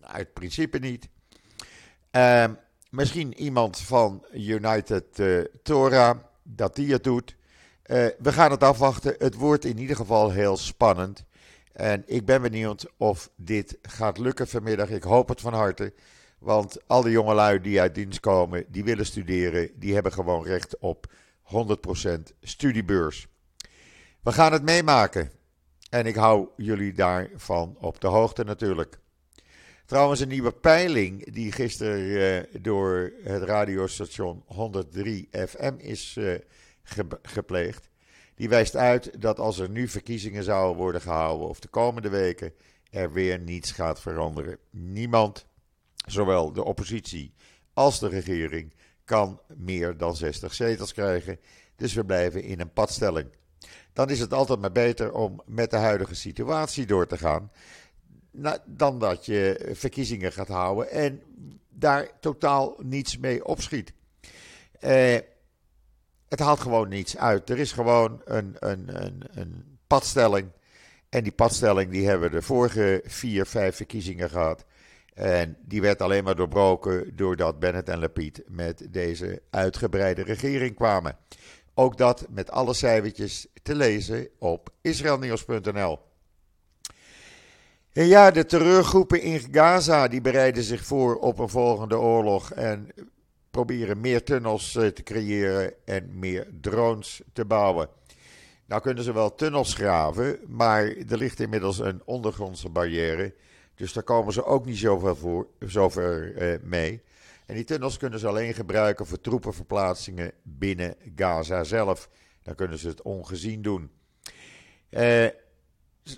Uit 0.00 0.32
principe 0.32 0.78
niet. 0.78 1.08
Uh, 2.12 2.44
misschien 2.90 3.34
iemand 3.34 3.78
van 3.78 4.26
United 4.32 5.18
uh, 5.18 5.44
Torah, 5.62 6.18
dat 6.42 6.76
die 6.76 6.92
het 6.92 7.04
doet. 7.04 7.36
Uh, 7.86 8.06
we 8.18 8.32
gaan 8.32 8.50
het 8.50 8.62
afwachten. 8.62 9.14
Het 9.18 9.34
wordt 9.34 9.64
in 9.64 9.78
ieder 9.78 9.96
geval 9.96 10.30
heel 10.30 10.56
spannend. 10.56 11.24
En 11.72 12.02
ik 12.06 12.24
ben 12.24 12.42
benieuwd 12.42 12.86
of 12.96 13.30
dit 13.36 13.78
gaat 13.82 14.18
lukken 14.18 14.48
vanmiddag. 14.48 14.90
Ik 14.90 15.02
hoop 15.02 15.28
het 15.28 15.40
van 15.40 15.54
harte. 15.54 15.92
Want 16.44 16.76
al 16.86 17.02
die 17.02 17.12
jongelui 17.12 17.60
die 17.60 17.80
uit 17.80 17.94
dienst 17.94 18.20
komen, 18.20 18.64
die 18.68 18.84
willen 18.84 19.06
studeren, 19.06 19.70
die 19.74 19.94
hebben 19.94 20.12
gewoon 20.12 20.44
recht 20.44 20.78
op 20.78 21.12
100% 21.42 21.56
studiebeurs. 22.40 23.26
We 24.22 24.32
gaan 24.32 24.52
het 24.52 24.62
meemaken. 24.62 25.30
En 25.90 26.06
ik 26.06 26.14
hou 26.14 26.48
jullie 26.56 26.92
daarvan 26.92 27.76
op 27.80 28.00
de 28.00 28.06
hoogte 28.06 28.44
natuurlijk. 28.44 28.98
Trouwens, 29.86 30.20
een 30.20 30.28
nieuwe 30.28 30.52
peiling 30.52 31.32
die 31.32 31.52
gisteren 31.52 32.00
uh, 32.00 32.62
door 32.62 33.12
het 33.22 33.42
radiostation 33.42 34.42
103 34.46 35.28
FM 35.30 35.74
is 35.78 36.12
ge 36.82 37.06
gepleegd. 37.22 37.88
Die 38.34 38.48
wijst 38.48 38.76
uit 38.76 39.20
dat 39.20 39.38
als 39.38 39.58
er 39.58 39.70
nu 39.70 39.88
verkiezingen 39.88 40.44
zouden 40.44 40.76
worden 40.76 41.00
gehouden 41.00 41.48
of 41.48 41.60
de 41.60 41.68
komende 41.68 42.08
weken 42.08 42.52
er 42.90 43.12
weer 43.12 43.38
niets 43.38 43.72
gaat 43.72 44.00
veranderen. 44.00 44.58
Niemand, 44.70 45.46
zowel 46.04 46.52
de 46.52 46.64
oppositie 46.64 47.34
als 47.72 47.98
de 47.98 48.08
regering, 48.08 48.74
kan 49.04 49.40
meer 49.56 49.96
dan 49.96 50.16
60 50.16 50.54
zetels 50.54 50.92
krijgen. 50.92 51.38
Dus 51.76 51.94
we 51.94 52.04
blijven 52.04 52.42
in 52.42 52.60
een 52.60 52.72
padstelling. 52.72 53.28
Dan 53.92 54.10
is 54.10 54.20
het 54.20 54.32
altijd 54.32 54.60
maar 54.60 54.72
beter 54.72 55.12
om 55.12 55.42
met 55.46 55.70
de 55.70 55.76
huidige 55.76 56.14
situatie 56.14 56.86
door 56.86 57.06
te 57.06 57.18
gaan. 57.18 57.50
Dan 58.64 58.98
dat 58.98 59.26
je 59.26 59.70
verkiezingen 59.72 60.32
gaat 60.32 60.48
houden 60.48 60.90
en 60.90 61.22
daar 61.68 62.10
totaal 62.20 62.76
niets 62.78 63.18
mee 63.18 63.44
opschiet. 63.44 63.92
Eh, 64.80 65.18
het 66.28 66.38
haalt 66.38 66.60
gewoon 66.60 66.88
niets 66.88 67.16
uit. 67.16 67.50
Er 67.50 67.58
is 67.58 67.72
gewoon 67.72 68.20
een, 68.24 68.56
een, 68.58 69.04
een, 69.04 69.22
een 69.30 69.78
padstelling. 69.86 70.48
En 71.08 71.22
die 71.22 71.32
padstelling 71.32 71.90
die 71.90 72.06
hebben 72.06 72.30
we 72.30 72.36
de 72.36 72.42
vorige 72.42 73.02
vier, 73.04 73.46
vijf 73.46 73.76
verkiezingen 73.76 74.30
gehad. 74.30 74.64
En 75.14 75.56
die 75.60 75.80
werd 75.80 76.02
alleen 76.02 76.24
maar 76.24 76.36
doorbroken 76.36 77.16
doordat 77.16 77.58
Bennett 77.58 77.88
en 77.88 77.98
Lapid 77.98 78.42
met 78.46 78.86
deze 78.90 79.42
uitgebreide 79.50 80.22
regering 80.22 80.74
kwamen. 80.74 81.16
Ook 81.74 81.96
dat 81.96 82.26
met 82.30 82.50
alle 82.50 82.74
cijfertjes 82.74 83.46
te 83.62 83.74
lezen 83.74 84.28
op 84.38 84.70
israelnieuws.nl. 84.80 85.98
En 87.92 88.06
ja, 88.06 88.30
de 88.30 88.46
terreurgroepen 88.46 89.22
in 89.22 89.40
Gaza 89.50 90.08
die 90.08 90.20
bereiden 90.20 90.62
zich 90.62 90.84
voor 90.84 91.16
op 91.16 91.38
een 91.38 91.48
volgende 91.48 91.98
oorlog 91.98 92.52
en 92.52 92.88
proberen 93.50 94.00
meer 94.00 94.24
tunnels 94.24 94.76
eh, 94.76 94.86
te 94.86 95.02
creëren 95.02 95.72
en 95.84 96.18
meer 96.18 96.48
drones 96.60 97.22
te 97.32 97.44
bouwen. 97.44 97.88
Nou 98.66 98.82
kunnen 98.82 99.04
ze 99.04 99.12
wel 99.12 99.34
tunnels 99.34 99.74
graven, 99.74 100.38
maar 100.46 100.82
er 100.84 101.18
ligt 101.18 101.40
inmiddels 101.40 101.78
een 101.78 102.02
ondergrondse 102.04 102.68
barrière. 102.68 103.34
Dus 103.74 103.92
daar 103.92 104.02
komen 104.02 104.32
ze 104.32 104.44
ook 104.44 104.64
niet 104.64 104.76
zoveel, 104.76 105.16
voor, 105.16 105.46
zover 105.58 106.36
eh, 106.36 106.58
mee. 106.62 107.02
En 107.46 107.54
die 107.54 107.64
tunnels 107.64 107.96
kunnen 107.96 108.18
ze 108.18 108.28
alleen 108.28 108.54
gebruiken 108.54 109.06
voor 109.06 109.20
troepenverplaatsingen 109.20 110.32
binnen 110.42 110.96
Gaza 111.16 111.64
zelf. 111.64 112.08
Dan 112.42 112.54
kunnen 112.54 112.78
ze 112.78 112.88
het 112.88 113.02
ongezien 113.02 113.62
doen. 113.62 113.90
Eh, 114.88 115.26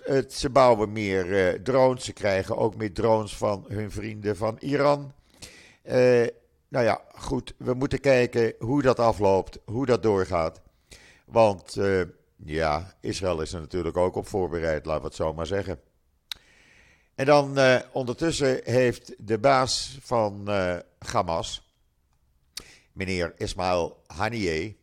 het, 0.03 0.33
ze 0.33 0.49
bouwen 0.49 0.91
meer 0.91 1.47
eh, 1.47 1.59
drones. 1.59 2.05
Ze 2.05 2.13
krijgen 2.13 2.57
ook 2.57 2.75
meer 2.75 2.93
drones 2.93 3.37
van 3.37 3.65
hun 3.67 3.91
vrienden 3.91 4.37
van 4.37 4.57
Iran. 4.59 5.13
Nou 6.69 6.85
ja, 6.85 7.01
goed. 7.15 7.53
We 7.57 7.73
moeten 7.73 7.99
kijken 7.99 8.53
hoe 8.59 8.81
dat 8.81 8.99
afloopt, 8.99 9.59
hoe 9.65 9.85
dat 9.85 10.03
doorgaat. 10.03 10.61
Want 11.25 11.77
ja, 12.35 12.93
Israël 13.01 13.41
is 13.41 13.53
er 13.53 13.59
natuurlijk 13.59 13.97
ook 13.97 14.15
op 14.15 14.27
voorbereid, 14.27 14.85
laten 14.85 15.01
we 15.01 15.07
het 15.07 15.15
zo 15.15 15.33
maar 15.33 15.45
zeggen. 15.45 15.79
En 17.17 17.25
dan 17.25 17.59
uh, 17.59 17.79
ondertussen 17.91 18.61
heeft 18.63 19.13
de 19.17 19.39
baas 19.39 19.97
van 20.01 20.43
uh, 20.47 20.75
Hamas, 20.99 21.73
meneer 22.91 23.33
Ismail 23.37 24.03
Haniyeh, 24.07 24.73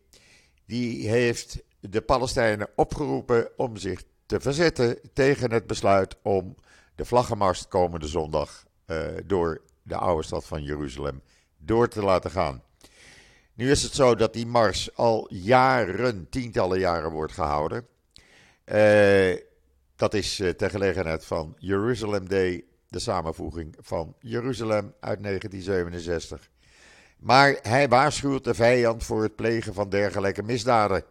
die 0.66 1.08
heeft 1.08 1.62
de 1.80 2.00
Palestijnen 2.00 2.68
opgeroepen 2.76 3.48
om 3.56 3.76
zich 3.76 4.02
te 4.26 4.40
verzetten 4.40 4.98
tegen 5.12 5.52
het 5.52 5.66
besluit 5.66 6.16
om 6.22 6.56
de 6.94 7.04
vlaggenmars 7.04 7.68
komende 7.68 8.06
zondag 8.06 8.64
uh, 8.86 9.06
door 9.24 9.62
de 9.82 9.96
oude 9.96 10.24
stad 10.26 10.44
van 10.44 10.62
Jeruzalem 10.62 11.22
door 11.58 11.88
te 11.88 12.02
laten 12.02 12.30
gaan. 12.30 12.62
Nu 13.54 13.70
is 13.70 13.82
het 13.82 13.94
zo 13.94 14.14
dat 14.14 14.32
die 14.32 14.46
mars 14.46 14.96
al 14.96 15.26
jaren, 15.30 16.26
tientallen 16.30 16.78
jaren 16.78 17.10
wordt 17.10 17.32
gehouden. 17.32 17.86
Uh, 18.64 19.36
dat 19.96 20.14
is 20.14 20.40
uh, 20.40 20.50
ter 20.50 20.70
gelegenheid 20.70 21.24
van 21.24 21.54
Jerusalem 21.58 22.28
Day, 22.28 22.64
de 22.88 22.98
samenvoeging 22.98 23.76
van 23.80 24.14
Jeruzalem 24.20 24.94
uit 25.00 25.22
1967. 25.22 26.50
Maar 27.18 27.58
hij 27.62 27.88
waarschuwt 27.88 28.44
de 28.44 28.54
vijand 28.54 29.04
voor 29.04 29.22
het 29.22 29.36
plegen 29.36 29.74
van 29.74 29.88
dergelijke 29.88 30.42
misdaden. 30.42 31.04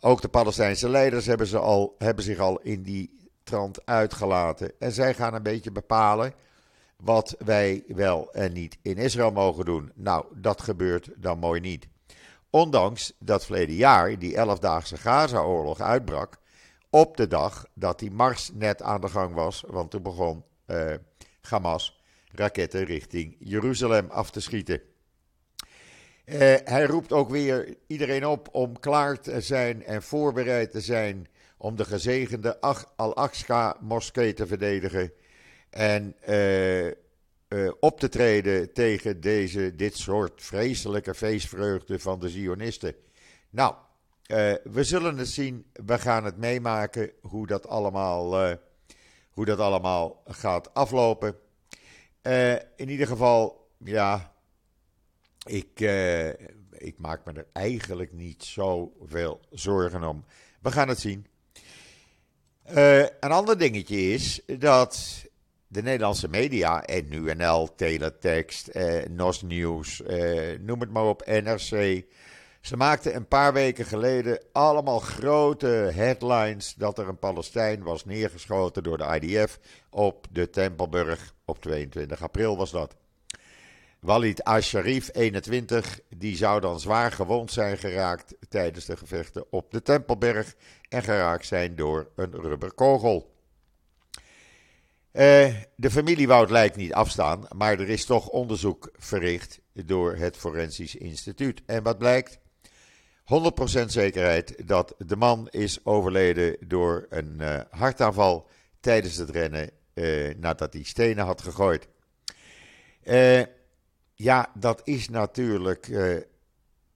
Ook 0.00 0.20
de 0.20 0.28
Palestijnse 0.28 0.88
leiders 0.88 1.26
hebben, 1.26 1.46
ze 1.46 1.58
al, 1.58 1.94
hebben 1.98 2.24
zich 2.24 2.38
al 2.38 2.60
in 2.60 2.82
die 2.82 3.18
trant 3.44 3.86
uitgelaten. 3.86 4.72
En 4.78 4.92
zij 4.92 5.14
gaan 5.14 5.34
een 5.34 5.42
beetje 5.42 5.72
bepalen 5.72 6.32
wat 6.96 7.34
wij 7.38 7.84
wel 7.86 8.32
en 8.32 8.52
niet 8.52 8.78
in 8.82 8.96
Israël 8.96 9.30
mogen 9.30 9.64
doen. 9.64 9.92
Nou, 9.94 10.24
dat 10.34 10.62
gebeurt 10.62 11.10
dan 11.16 11.38
mooi 11.38 11.60
niet. 11.60 11.88
Ondanks 12.50 13.12
dat 13.18 13.44
verleden 13.44 13.74
jaar 13.74 14.18
die 14.18 14.36
11-daagse 14.36 14.96
Gaza-oorlog 14.96 15.80
uitbrak, 15.80 16.36
op 16.94 17.16
de 17.16 17.26
dag 17.26 17.66
dat 17.74 17.98
die 17.98 18.10
mars 18.10 18.50
net 18.52 18.82
aan 18.82 19.00
de 19.00 19.08
gang 19.08 19.34
was, 19.34 19.64
want 19.66 19.90
toen 19.90 20.02
begon 20.02 20.44
uh, 20.66 20.94
Hamas 21.40 22.00
raketten 22.32 22.84
richting 22.84 23.36
Jeruzalem 23.38 24.10
af 24.10 24.30
te 24.30 24.40
schieten. 24.40 24.80
Uh, 26.24 26.36
hij 26.64 26.84
roept 26.84 27.12
ook 27.12 27.30
weer 27.30 27.76
iedereen 27.86 28.26
op 28.26 28.48
om 28.52 28.78
klaar 28.80 29.20
te 29.20 29.40
zijn 29.40 29.84
en 29.84 30.02
voorbereid 30.02 30.70
te 30.70 30.80
zijn 30.80 31.26
om 31.56 31.76
de 31.76 31.84
gezegende 31.84 32.60
Al-Aqsa-moskee 32.96 34.32
te 34.32 34.46
verdedigen. 34.46 35.12
En 35.70 36.16
uh, 36.28 37.72
op 37.80 38.00
te 38.00 38.08
treden 38.08 38.72
tegen 38.72 39.20
deze, 39.20 39.74
dit 39.74 39.96
soort 39.96 40.42
vreselijke 40.42 41.14
feestvreugde 41.14 41.98
van 41.98 42.18
de 42.18 42.28
Zionisten. 42.28 42.94
Nou, 43.50 43.74
uh, 44.26 44.54
we 44.64 44.84
zullen 44.84 45.18
het 45.18 45.28
zien. 45.28 45.66
We 45.72 45.98
gaan 45.98 46.24
het 46.24 46.36
meemaken 46.36 47.10
hoe 47.20 47.46
dat 47.46 47.68
allemaal, 47.68 48.56
hoe 49.30 49.44
dat 49.44 49.58
allemaal 49.58 50.22
gaat 50.26 50.74
aflopen. 50.74 51.36
in 52.76 52.88
ieder 52.88 53.06
geval, 53.06 53.70
ja, 53.78 54.32
ik, 55.46 55.80
ik 56.70 56.98
maak 56.98 57.24
me 57.24 57.32
er 57.32 57.46
eigenlijk 57.52 58.12
niet 58.12 58.44
zoveel 58.44 59.40
zorgen 59.50 60.04
om. 60.04 60.24
We 60.60 60.70
gaan 60.70 60.88
het 60.88 61.00
zien. 61.00 61.26
een 63.20 63.30
ander 63.30 63.58
dingetje 63.58 63.96
is 63.96 64.40
dat 64.58 65.24
de 65.74 65.82
Nederlandse 65.82 66.28
media, 66.28 66.82
en 66.82 67.36
NL, 67.36 67.74
Teletext, 67.76 68.68
eh, 68.68 69.08
NOS 69.10 69.42
Nieuws, 69.42 70.02
eh, 70.02 70.58
noem 70.60 70.80
het 70.80 70.90
maar 70.90 71.04
op, 71.04 71.26
NRC. 71.26 72.04
Ze 72.64 72.76
maakten 72.76 73.14
een 73.14 73.28
paar 73.28 73.52
weken 73.52 73.84
geleden 73.84 74.38
allemaal 74.52 74.98
grote 74.98 75.66
headlines 75.94 76.74
dat 76.74 76.98
er 76.98 77.08
een 77.08 77.18
Palestijn 77.18 77.82
was 77.82 78.04
neergeschoten 78.04 78.82
door 78.82 78.98
de 78.98 79.18
IDF 79.20 79.58
op 79.90 80.26
de 80.30 80.50
Tempelburg. 80.50 81.34
Op 81.44 81.60
22 81.60 82.22
april 82.22 82.56
was 82.56 82.70
dat. 82.70 82.96
Walid 84.00 84.44
Asharif, 84.44 85.10
21, 85.12 86.00
die 86.16 86.36
zou 86.36 86.60
dan 86.60 86.80
zwaar 86.80 87.12
gewond 87.12 87.52
zijn 87.52 87.78
geraakt 87.78 88.34
tijdens 88.48 88.84
de 88.84 88.96
gevechten 88.96 89.44
op 89.50 89.70
de 89.70 89.82
Tempelberg 89.82 90.54
en 90.88 91.02
geraakt 91.02 91.46
zijn 91.46 91.76
door 91.76 92.08
een 92.16 92.32
rubberkogel. 92.32 93.34
Uh, 95.12 95.54
de 95.76 95.90
familie 95.90 96.26
wou 96.26 96.40
het 96.40 96.50
lijk 96.50 96.76
niet 96.76 96.92
afstaan, 96.92 97.46
maar 97.56 97.72
er 97.72 97.88
is 97.88 98.04
toch 98.04 98.28
onderzoek 98.28 98.90
verricht 98.96 99.60
door 99.72 100.16
het 100.16 100.36
Forensisch 100.36 100.94
Instituut. 100.94 101.62
En 101.66 101.82
wat 101.82 101.98
blijkt? 101.98 102.42
100% 103.24 103.84
zekerheid 103.86 104.68
dat 104.68 104.94
de 104.98 105.16
man 105.16 105.48
is 105.50 105.84
overleden 105.84 106.56
door 106.66 107.06
een 107.08 107.36
uh, 107.40 107.60
hartaanval 107.70 108.48
tijdens 108.80 109.16
het 109.16 109.30
rennen 109.30 109.70
uh, 109.94 110.34
nadat 110.34 110.72
hij 110.72 110.82
stenen 110.82 111.24
had 111.24 111.42
gegooid. 111.42 111.88
ja, 114.14 114.50
dat 114.54 114.80
is 114.84 115.08
natuurlijk 115.08 115.90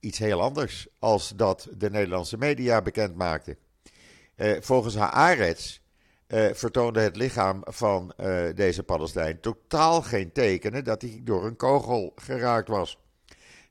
iets 0.01 0.19
heel 0.19 0.41
anders 0.43 0.89
als 0.99 1.33
dat 1.37 1.69
de 1.77 1.91
Nederlandse 1.91 2.39
media 2.39 2.83
bekend 2.83 3.17
maakten. 3.17 3.57
volgens 4.61 4.97
Haaretz 4.97 5.79
vertoonde 6.53 7.01
het 7.01 7.17
lichaam 7.17 7.61
van 7.65 8.15
deze 8.55 8.83
Palestijn 8.83 9.41
totaal 9.41 10.03
geen 10.03 10.33
tekenen 10.33 10.85
dat 10.85 11.03
hij 11.03 11.21
door 11.25 11.47
een 11.47 11.57
kogel 11.57 12.13
geraakt 12.17 12.69
was. 12.69 12.99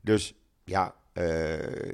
Dus 0.01 0.33
ja, 0.63 0.95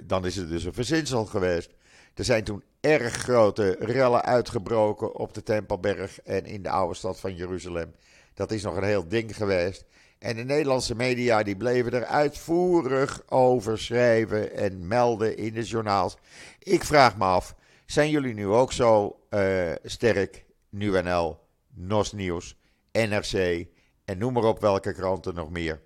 dan 0.03 0.25
is 0.25 0.35
het 0.35 0.49
dus 0.49 0.63
een 0.63 0.73
verzinsel 0.73 1.25
geweest. 1.25 1.71
Er 2.13 2.23
zijn 2.23 2.43
toen 2.43 2.63
erg 2.79 3.13
grote 3.13 3.75
rellen 3.79 4.23
uitgebroken 4.23 5.15
op 5.15 5.33
de 5.33 5.43
Tempelberg 5.43 6.21
en 6.21 6.45
in 6.45 6.63
de 6.63 6.69
oude 6.69 6.95
stad 6.95 7.19
van 7.19 7.35
Jeruzalem. 7.35 7.95
Dat 8.33 8.51
is 8.51 8.63
nog 8.63 8.75
een 8.75 8.83
heel 8.83 9.07
ding 9.07 9.35
geweest. 9.35 9.85
En 10.19 10.35
de 10.35 10.43
Nederlandse 10.43 10.95
media 10.95 11.43
die 11.43 11.57
bleven 11.57 11.91
er 11.91 12.05
uitvoerig 12.05 13.23
over 13.29 13.79
schrijven 13.79 14.55
en 14.55 14.87
melden 14.87 15.37
in 15.37 15.53
de 15.53 15.63
journaals. 15.63 16.17
Ik 16.59 16.83
vraag 16.83 17.17
me 17.17 17.23
af, 17.23 17.55
zijn 17.85 18.09
jullie 18.09 18.33
nu 18.33 18.47
ook 18.47 18.71
zo 18.71 19.19
uh, 19.29 19.71
sterk? 19.83 20.45
NuNL, 20.69 21.39
NOS 21.73 22.11
Nieuws, 22.11 22.57
NRC 22.91 23.67
en 24.05 24.17
noem 24.17 24.33
maar 24.33 24.43
op 24.43 24.59
welke 24.59 24.93
kranten 24.93 25.35
nog 25.35 25.49
meer. 25.49 25.81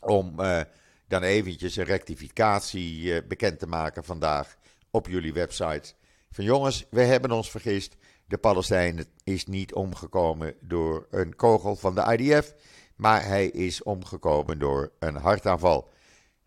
Om 0.00 0.40
uh, 0.40 0.60
dan 1.08 1.22
eventjes 1.22 1.76
een 1.76 1.84
rectificatie 1.84 3.02
uh, 3.02 3.18
bekend 3.28 3.58
te 3.58 3.66
maken 3.66 4.04
vandaag 4.04 4.56
op 4.90 5.06
jullie 5.06 5.32
website. 5.32 5.94
Van 6.30 6.44
jongens, 6.44 6.86
we 6.90 7.00
hebben 7.00 7.30
ons 7.30 7.50
vergist. 7.50 7.96
De 8.26 8.38
Palestijn 8.38 9.04
is 9.24 9.46
niet 9.46 9.74
omgekomen 9.74 10.54
door 10.60 11.06
een 11.10 11.36
kogel 11.36 11.76
van 11.76 11.94
de 11.94 12.16
IDF, 12.16 12.54
maar 12.96 13.24
hij 13.24 13.46
is 13.46 13.82
omgekomen 13.82 14.58
door 14.58 14.92
een 14.98 15.16
hartaanval. 15.16 15.88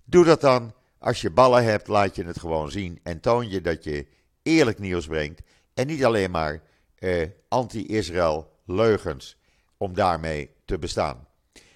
Doe 0.03 0.25
dat 0.25 0.41
dan. 0.41 0.73
Als 0.97 1.21
je 1.21 1.31
ballen 1.31 1.63
hebt, 1.63 1.87
laat 1.87 2.15
je 2.15 2.23
het 2.23 2.39
gewoon 2.39 2.71
zien 2.71 2.99
en 3.03 3.19
toon 3.19 3.49
je 3.49 3.61
dat 3.61 3.83
je 3.83 4.07
eerlijk 4.43 4.79
nieuws 4.79 5.07
brengt 5.07 5.41
en 5.73 5.87
niet 5.87 6.05
alleen 6.05 6.31
maar 6.31 6.61
eh, 6.95 7.27
anti-Israël 7.47 8.51
leugens 8.65 9.37
om 9.77 9.93
daarmee 9.93 10.49
te 10.65 10.79
bestaan. 10.79 11.27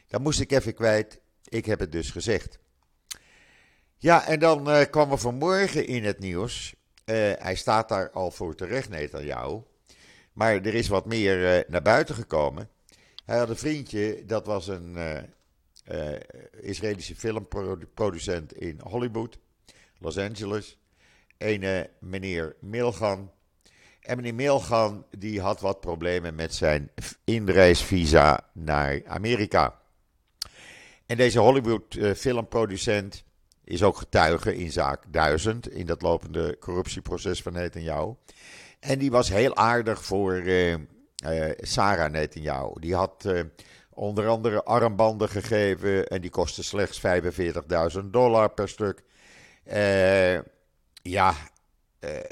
Dat 0.08 0.22
moest 0.22 0.40
ik 0.40 0.52
even 0.52 0.74
kwijt. 0.74 1.20
Ik 1.44 1.66
heb 1.66 1.80
het 1.80 1.92
dus 1.92 2.12
gezegd. 2.12 2.60
Ja, 3.98 4.28
en 4.28 4.40
dan 4.40 4.70
uh, 4.70 4.82
kwam 4.90 5.12
er 5.12 5.18
vanmorgen 5.18 5.88
in 5.88 6.04
het 6.04 6.20
nieuws. 6.20 6.76
Uh, 7.06 7.16
hij 7.38 7.56
staat 7.56 7.90
daar 7.90 8.12
al 8.12 8.32
voor 8.32 8.56
terecht, 8.56 8.90
Netanyahu. 8.90 9.62
Maar 10.34 10.54
er 10.54 10.74
is 10.74 10.88
wat 10.88 11.06
meer 11.06 11.58
uh, 11.58 11.70
naar 11.70 11.82
buiten 11.82 12.16
gekomen. 12.16 12.70
Hij 13.26 13.38
had 13.38 13.50
een 13.50 13.58
vriendje, 13.58 14.24
dat 14.26 14.46
was 14.46 14.68
een 14.68 14.98
Israëlische 16.60 17.16
filmproducent 17.16 18.54
in 18.54 18.80
Hollywood, 18.84 19.40
Los 20.00 20.18
Angeles. 20.18 20.78
Een 21.38 21.88
meneer 22.00 22.56
Milgan. 22.60 23.32
En 24.02 24.16
meneer 24.16 24.34
Milgan 24.34 25.06
die 25.18 25.42
had 25.42 25.62
wat 25.62 25.80
problemen 25.80 26.36
met 26.36 26.54
zijn 26.54 26.92
inreisvisa 27.24 28.50
naar 28.54 29.02
Amerika. 29.06 29.82
En 31.06 31.18
deze 31.18 31.40
Hollywood 31.40 31.98
filmproducent 32.16 33.24
is 33.66 33.84
ook 33.84 33.98
getuige 33.98 34.56
in 34.56 34.72
zaak 34.72 35.04
1000 35.12 35.70
in 35.70 35.86
dat 35.86 36.02
lopende 36.02 36.58
corruptieproces 36.60 37.42
van 37.42 37.54
Netanyahu. 37.54 38.14
En 38.80 39.00
die 39.00 39.12
was 39.12 39.30
heel 39.30 39.56
aardig 39.56 40.04
voor 40.04 40.34
uh, 40.34 40.72
uh, 40.72 40.78
Sarah 41.58 42.12
Netanyahu. 42.12 42.80
Die 42.80 42.96
had 42.96 43.24
uh, 43.28 43.42
onder 43.90 44.28
andere 44.28 44.64
armbanden 44.64 45.30
gegeven 45.30 46.08
en 46.08 46.22
die 46.22 46.30
kostten 46.30 46.64
slechts 46.64 47.02
45.000 47.98 48.06
dollar 48.06 48.50
per 48.50 48.70
stuk. 48.70 49.04
ja, 51.02 51.34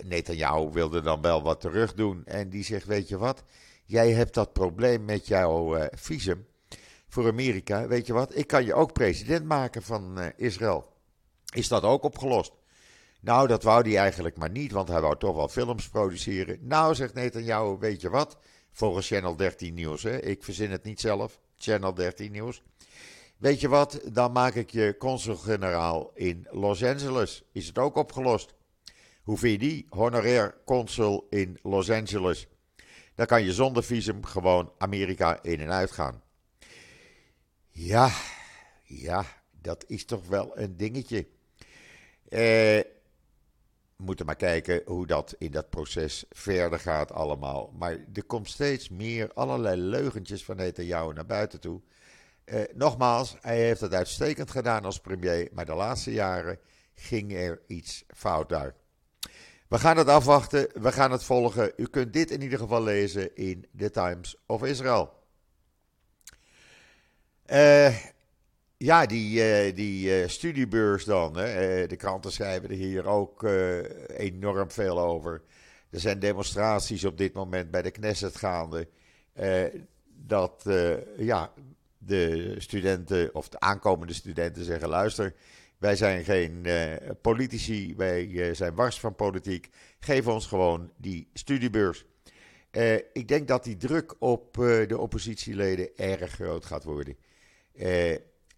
Netanyahu 0.03 0.71
wilde 0.71 1.01
dan 1.01 1.21
wel 1.21 1.43
wat 1.43 1.61
terug 1.61 1.93
doen 1.93 2.25
en 2.25 2.49
die 2.49 2.63
zegt, 2.63 2.85
weet 2.85 3.07
je 3.07 3.17
wat, 3.17 3.43
jij 3.85 4.11
hebt 4.11 4.33
dat 4.33 4.53
probleem 4.53 5.05
met 5.05 5.27
jouw 5.27 5.87
visum 5.91 6.45
voor 7.07 7.27
Amerika. 7.27 7.87
Weet 7.87 8.07
je 8.07 8.13
wat, 8.13 8.35
ik 8.35 8.47
kan 8.47 8.65
je 8.65 8.73
ook 8.73 8.93
president 8.93 9.45
maken 9.45 9.83
van 9.83 10.33
Israël 10.35 10.92
is 11.53 11.67
dat 11.67 11.83
ook 11.83 12.03
opgelost. 12.03 12.53
Nou, 13.21 13.47
dat 13.47 13.63
wou 13.63 13.89
hij 13.89 13.97
eigenlijk 13.97 14.37
maar 14.37 14.49
niet, 14.49 14.71
want 14.71 14.87
hij 14.87 15.01
wou 15.01 15.17
toch 15.17 15.35
wel 15.35 15.47
films 15.47 15.89
produceren. 15.89 16.57
Nou, 16.61 16.95
zegt 16.95 17.13
Netanyahu, 17.13 17.77
weet 17.79 18.01
je 18.01 18.09
wat? 18.09 18.37
Volgens 18.71 19.07
Channel 19.07 19.35
13 19.35 19.73
Nieuws, 19.73 20.03
hè? 20.03 20.21
ik 20.21 20.43
verzin 20.43 20.71
het 20.71 20.83
niet 20.83 20.99
zelf, 20.99 21.39
Channel 21.55 21.93
13 21.93 22.31
Nieuws. 22.31 22.63
Weet 23.37 23.59
je 23.59 23.67
wat, 23.67 24.01
dan 24.11 24.31
maak 24.31 24.53
ik 24.53 24.69
je 24.69 24.95
consul-generaal 24.99 26.11
in 26.13 26.47
Los 26.49 26.83
Angeles. 26.83 27.43
Is 27.51 27.67
het 27.67 27.77
ook 27.77 27.95
opgelost? 27.95 28.53
Hoe 29.23 29.37
vind 29.37 29.61
je 29.61 29.67
die? 29.67 29.85
Honorair 29.89 30.55
consul 30.65 31.27
in 31.29 31.59
Los 31.61 31.89
Angeles. 31.89 32.47
Dan 33.15 33.25
kan 33.25 33.43
je 33.43 33.53
zonder 33.53 33.83
visum 33.83 34.25
gewoon 34.25 34.71
Amerika 34.77 35.43
in 35.43 35.59
en 35.59 35.71
uit 35.71 35.91
gaan. 35.91 36.23
Ja, 37.69 38.11
ja, 38.83 39.25
dat 39.61 39.83
is 39.87 40.05
toch 40.05 40.27
wel 40.27 40.57
een 40.57 40.77
dingetje. 40.77 41.27
Eh, 42.33 42.39
we 43.95 44.03
moeten 44.03 44.25
maar 44.25 44.35
kijken 44.35 44.81
hoe 44.85 45.07
dat 45.07 45.35
in 45.37 45.51
dat 45.51 45.69
proces 45.69 46.25
verder 46.29 46.79
gaat 46.79 47.11
allemaal. 47.11 47.73
Maar 47.77 47.97
er 48.13 48.23
komt 48.23 48.49
steeds 48.49 48.89
meer 48.89 49.33
allerlei 49.33 49.81
leugentjes 49.81 50.45
van 50.45 50.55
Netanyahu 50.55 51.13
naar 51.13 51.25
buiten 51.25 51.59
toe. 51.59 51.81
Eh, 52.43 52.61
nogmaals, 52.73 53.35
hij 53.41 53.57
heeft 53.57 53.81
het 53.81 53.93
uitstekend 53.93 54.51
gedaan 54.51 54.85
als 54.85 54.99
premier, 54.99 55.49
maar 55.51 55.65
de 55.65 55.73
laatste 55.73 56.11
jaren 56.11 56.59
ging 56.93 57.33
er 57.33 57.61
iets 57.67 58.03
fout 58.07 58.49
daar. 58.49 58.75
We 59.67 59.79
gaan 59.79 59.97
het 59.97 60.07
afwachten, 60.07 60.67
we 60.81 60.91
gaan 60.91 61.11
het 61.11 61.23
volgen. 61.23 61.73
U 61.75 61.87
kunt 61.87 62.13
dit 62.13 62.31
in 62.31 62.41
ieder 62.41 62.59
geval 62.59 62.83
lezen 62.83 63.35
in 63.35 63.67
The 63.77 63.89
Times 63.89 64.35
of 64.45 64.63
Israel. 64.63 65.13
Uh, 67.45 67.95
ja, 68.83 69.05
die, 69.05 69.67
uh, 69.67 69.75
die 69.75 70.21
uh, 70.21 70.27
studiebeurs 70.27 71.05
dan. 71.05 71.37
Hè. 71.37 71.81
Uh, 71.81 71.87
de 71.87 71.95
kranten 71.95 72.31
schrijven 72.31 72.69
er 72.69 72.75
hier 72.75 73.05
ook 73.05 73.43
enorm 74.07 74.71
veel 74.71 74.99
over. 74.99 75.41
Er 75.89 75.99
zijn 75.99 76.19
demonstraties 76.19 77.05
op 77.05 77.17
dit 77.17 77.33
moment 77.33 77.71
bij 77.71 77.81
de 77.81 77.91
Knesset 77.91 78.35
gaande. 78.35 78.87
dat 80.05 80.63
ja, 81.17 81.53
de 81.97 82.55
studenten 82.57 83.35
of 83.35 83.49
de 83.49 83.59
aankomende 83.59 84.13
studenten 84.13 84.63
zeggen: 84.63 84.89
luister, 84.89 85.33
wij 85.77 85.95
zijn 85.95 86.23
geen 86.23 86.67
politici, 87.21 87.93
wij 87.95 88.53
zijn 88.53 88.75
wars 88.75 88.99
van 88.99 89.15
politiek. 89.15 89.69
Geef 89.99 90.27
ons 90.27 90.47
gewoon 90.47 90.91
die 90.97 91.29
studiebeurs. 91.33 92.05
ik 93.13 93.27
denk 93.27 93.47
dat 93.47 93.63
die 93.63 93.77
druk 93.77 94.15
op 94.19 94.53
de 94.87 94.97
oppositieleden 94.97 95.95
erg 95.95 96.31
groot 96.31 96.65
gaat 96.65 96.83
worden 96.83 97.15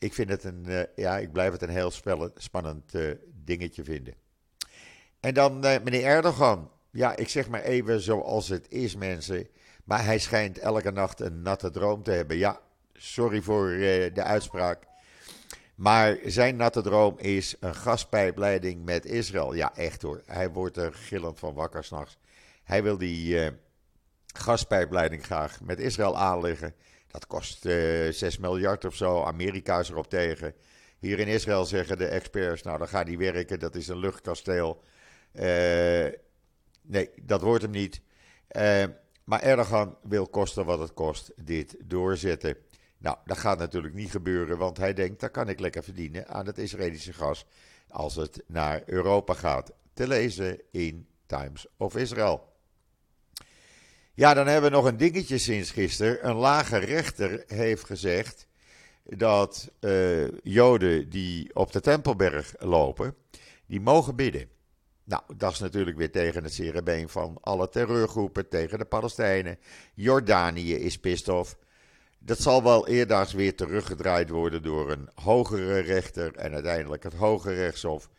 ik 0.05 0.13
vind 0.13 0.29
het 0.29 0.43
een, 0.43 0.63
uh, 0.67 0.81
ja, 0.95 1.17
ik 1.17 1.31
blijf 1.31 1.51
het 1.51 1.61
een 1.61 1.69
heel 1.69 1.91
spannend 2.35 2.93
uh, 2.93 3.11
dingetje 3.43 3.83
vinden. 3.83 4.13
En 5.19 5.33
dan 5.33 5.65
uh, 5.65 5.75
meneer 5.83 6.03
Erdogan. 6.03 6.71
Ja, 6.91 7.15
ik 7.15 7.29
zeg 7.29 7.49
maar 7.49 7.61
even 7.61 8.01
zoals 8.01 8.47
het 8.47 8.65
is, 8.69 8.95
mensen. 8.95 9.47
Maar 9.83 10.05
hij 10.05 10.19
schijnt 10.19 10.57
elke 10.57 10.91
nacht 10.91 11.19
een 11.19 11.41
natte 11.41 11.69
droom 11.69 12.03
te 12.03 12.11
hebben. 12.11 12.37
Ja, 12.37 12.59
sorry 12.93 13.41
voor 13.41 13.67
de 14.13 14.23
uitspraak. 14.23 14.83
Maar 15.75 16.17
zijn 16.25 16.55
natte 16.55 16.81
droom 16.81 17.17
is 17.17 17.55
een 17.59 17.75
gaspijpleiding 17.75 18.85
met 18.85 19.05
Israël. 19.05 19.53
Ja, 19.53 19.75
echt 19.75 20.01
hoor. 20.01 20.21
Hij 20.25 20.49
wordt 20.49 20.77
er 20.77 20.93
gillend 20.93 21.39
van 21.39 21.53
wakker 21.53 21.83
s'nachts. 21.83 22.17
Hij 22.63 22.83
wil 22.83 22.97
die 22.97 23.51
gaspijpleiding 24.27 25.25
graag 25.25 25.61
met 25.61 25.79
Israël 25.79 26.17
aanleggen. 26.17 26.73
Dat 27.15 27.27
kost 27.27 27.65
uh, 27.65 28.07
eh, 28.07 28.13
6 28.13 28.37
miljard 28.37 28.85
of 28.85 28.95
zo. 28.95 29.23
Amerika 29.23 29.79
is 29.79 29.89
erop 29.89 30.09
tegen. 30.09 30.53
Hier 30.99 31.19
in 31.19 31.27
Israël 31.27 31.65
zeggen 31.65 31.97
de 31.97 32.05
experts, 32.05 32.61
nou 32.61 32.77
dan 32.77 32.87
gaat 32.87 33.05
die 33.05 33.17
werken, 33.17 33.59
dat 33.59 33.75
is 33.75 33.87
een 33.87 33.97
luchtkasteel. 33.97 34.81
Uh, 35.33 35.41
nee, 36.81 37.09
dat 37.21 37.41
wordt 37.41 37.61
hem 37.61 37.71
niet. 37.71 38.01
Uh, 38.51 38.83
maar 39.23 39.41
Erdogan 39.41 39.97
wil 40.03 40.27
kosten 40.27 40.65
wat 40.65 40.79
het 40.79 40.93
kost 40.93 41.31
dit 41.35 41.75
doorzetten. 41.83 42.57
Nou, 42.97 43.17
dat 43.25 43.37
gaat 43.37 43.57
natuurlijk 43.57 43.93
niet 43.93 44.11
gebeuren, 44.11 44.57
want 44.57 44.77
hij 44.77 44.93
denkt, 44.93 45.19
dan 45.19 45.31
kan 45.31 45.49
ik 45.49 45.59
lekker 45.59 45.83
verdienen 45.83 46.27
aan 46.27 46.45
het 46.45 46.57
Israëlische 46.57 47.13
gas 47.13 47.45
als 47.89 48.15
het 48.15 48.43
naar 48.47 48.81
Europa 48.85 49.33
gaat. 49.33 49.71
Te 49.93 50.07
lezen 50.07 50.61
in 50.71 51.07
Times 51.25 51.67
of 51.77 51.95
Israel. 51.95 52.54
Ja, 54.15 54.33
dan 54.33 54.47
hebben 54.47 54.71
we 54.71 54.75
nog 54.75 54.85
een 54.85 54.97
dingetje 54.97 55.37
sinds 55.37 55.71
gisteren. 55.71 56.27
Een 56.27 56.35
lage 56.35 56.77
rechter 56.77 57.43
heeft 57.47 57.83
gezegd 57.83 58.47
dat 59.03 59.71
uh, 59.79 60.27
Joden 60.43 61.09
die 61.09 61.55
op 61.55 61.71
de 61.71 61.81
Tempelberg 61.81 62.53
lopen, 62.59 63.15
die 63.65 63.81
mogen 63.81 64.15
bidden. 64.15 64.49
Nou, 65.03 65.21
dat 65.37 65.51
is 65.51 65.59
natuurlijk 65.59 65.97
weer 65.97 66.11
tegen 66.11 66.43
het 66.43 66.53
cerebeen 66.53 67.09
van 67.09 67.37
alle 67.41 67.69
terreurgroepen, 67.69 68.49
tegen 68.49 68.77
de 68.77 68.85
Palestijnen. 68.85 69.59
Jordanië 69.93 70.75
is 70.75 70.99
pissed 70.99 71.29
off. 71.29 71.57
Dat 72.19 72.39
zal 72.39 72.63
wel 72.63 72.87
eerdaags 72.87 73.33
weer 73.33 73.55
teruggedraaid 73.55 74.29
worden 74.29 74.63
door 74.63 74.91
een 74.91 75.09
hogere 75.15 75.79
rechter 75.79 76.35
en 76.35 76.53
uiteindelijk 76.53 77.03
het 77.03 77.13
Hoge 77.13 77.53
Rechtshof. 77.53 78.09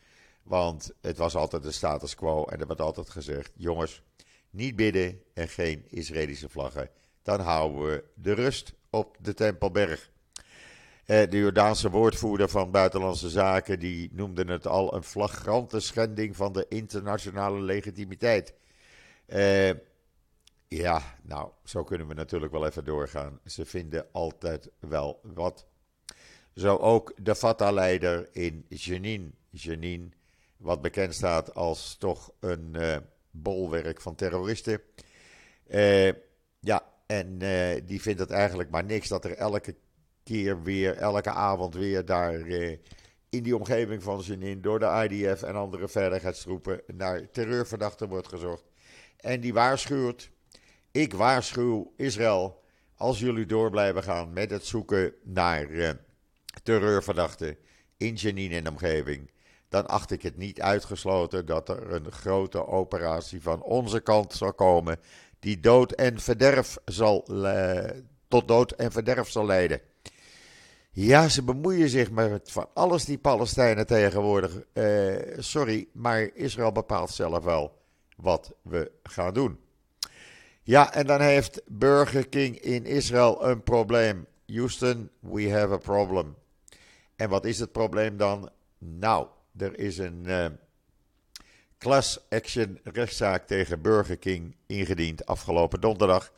Want 0.42 0.92
het 1.00 1.16
was 1.16 1.34
altijd 1.34 1.62
de 1.62 1.72
status 1.72 2.14
quo 2.14 2.44
en 2.44 2.60
er 2.60 2.66
werd 2.66 2.80
altijd 2.80 3.10
gezegd: 3.10 3.52
jongens, 3.54 4.02
niet 4.50 4.76
bidden 4.76 5.22
en 5.34 5.48
geen 5.48 5.84
Israëlische 5.88 6.48
vlaggen. 6.48 6.90
Dan 7.22 7.40
houden 7.40 7.86
we 7.86 8.04
de 8.14 8.32
rust 8.32 8.72
op 8.90 9.16
de 9.20 9.34
Tempelberg. 9.34 10.10
Eh, 11.04 11.30
de 11.30 11.38
Jordaanse 11.38 11.90
woordvoerder 11.90 12.48
van 12.48 12.70
Buitenlandse 12.70 13.30
Zaken 13.30 13.78
die 13.78 14.10
noemde 14.12 14.44
het 14.44 14.66
al 14.66 14.94
een 14.94 15.02
flagrante 15.02 15.80
schending 15.80 16.36
van 16.36 16.52
de 16.52 16.66
internationale 16.68 17.60
legitimiteit. 17.60 18.54
Uh, 19.26 19.70
ja, 20.68 21.18
nou, 21.22 21.50
zo 21.64 21.84
kunnen 21.84 22.08
we 22.08 22.14
natuurlijk 22.14 22.52
wel 22.52 22.66
even 22.66 22.84
doorgaan. 22.84 23.40
Ze 23.44 23.64
vinden 23.64 24.06
altijd 24.12 24.70
wel 24.78 25.20
wat. 25.22 25.66
Zo 26.54 26.76
ook 26.76 27.12
de 27.22 27.34
Fatah-leider 27.34 28.28
in 28.32 28.66
Jenin. 28.68 29.34
Jenin, 29.50 30.14
wat 30.56 30.82
bekend 30.82 31.14
staat 31.14 31.54
als 31.54 31.96
toch 31.96 32.32
een 32.40 32.74
uh, 32.76 32.96
bolwerk 33.42 34.00
van 34.00 34.14
terroristen. 34.14 34.80
Uh, 35.68 36.12
ja, 36.60 36.82
en 37.06 37.38
uh, 37.42 37.80
die 37.84 38.02
vindt 38.02 38.20
het 38.20 38.30
eigenlijk 38.30 38.70
maar 38.70 38.84
niks 38.84 39.08
dat 39.08 39.24
er 39.24 39.36
elke 39.36 39.74
keer 40.22 40.62
weer, 40.62 40.96
elke 40.96 41.30
avond 41.30 41.74
weer 41.74 42.04
daar 42.04 42.34
in 43.28 43.42
die 43.42 43.56
omgeving 43.56 44.02
van 44.02 44.20
Jenin 44.20 44.60
door 44.60 44.78
de 44.78 45.08
IDF 45.08 45.42
en 45.42 45.54
andere 45.54 45.88
veiligheidstroepen 45.88 46.80
naar 46.86 47.30
terreurverdachten 47.30 48.08
wordt 48.08 48.28
gezocht. 48.28 48.64
En 49.16 49.40
die 49.40 49.54
waarschuwt 49.54 50.30
ik 50.96 51.14
waarschuw 51.14 51.92
Israël, 51.96 52.62
als 52.94 53.18
jullie 53.18 53.46
door 53.46 53.70
blijven 53.70 54.02
gaan 54.02 54.32
met 54.32 54.50
het 54.50 54.66
zoeken 54.66 55.14
naar 55.22 55.96
terreurverdachten 56.62 57.56
in 57.96 58.14
Jenin 58.14 58.52
en 58.52 58.68
omgeving, 58.68 59.30
dan 59.68 59.86
acht 59.86 60.10
ik 60.10 60.22
het 60.22 60.36
niet 60.36 60.60
uitgesloten 60.60 61.46
dat 61.46 61.68
er 61.68 61.92
een 61.92 62.12
grote 62.12 62.66
operatie 62.66 63.42
van 63.42 63.62
onze 63.62 64.00
kant 64.00 64.32
zal 64.32 64.52
komen, 64.52 64.98
die 65.38 65.60
dood 65.60 65.92
en 65.92 66.20
verderf 66.20 66.78
zal, 66.84 67.28
tot 68.28 68.48
dood 68.48 68.72
en 68.72 68.92
verderf 68.92 69.30
zal 69.30 69.46
leiden. 69.46 69.80
Ja, 70.90 71.28
ze 71.28 71.42
bemoeien 71.42 71.88
zich 71.88 72.10
met 72.10 72.52
van 72.52 72.68
alles 72.74 73.04
die 73.04 73.18
Palestijnen 73.18 73.86
tegenwoordig. 73.86 74.62
Uh, 74.72 75.16
sorry, 75.38 75.88
maar 75.92 76.30
Israël 76.34 76.72
bepaalt 76.72 77.10
zelf 77.10 77.44
wel 77.44 77.78
wat 78.16 78.54
we 78.62 78.90
gaan 79.02 79.34
doen. 79.34 79.58
Ja, 80.62 80.92
en 80.92 81.06
dan 81.06 81.20
heeft 81.20 81.62
Burger 81.66 82.28
King 82.28 82.58
in 82.58 82.84
Israël 82.84 83.44
een 83.44 83.62
probleem. 83.62 84.26
Houston, 84.46 85.10
we 85.20 85.50
have 85.50 85.72
a 85.72 85.76
problem. 85.76 86.36
En 87.16 87.28
wat 87.28 87.44
is 87.44 87.58
het 87.58 87.72
probleem 87.72 88.16
dan? 88.16 88.50
Nou, 88.78 89.26
er 89.58 89.78
is 89.78 89.98
een 89.98 90.22
uh, 90.26 90.46
class 91.78 92.20
action 92.28 92.80
rechtszaak 92.84 93.46
tegen 93.46 93.80
Burger 93.80 94.16
King 94.16 94.56
ingediend 94.66 95.26
afgelopen 95.26 95.80
donderdag 95.80 96.32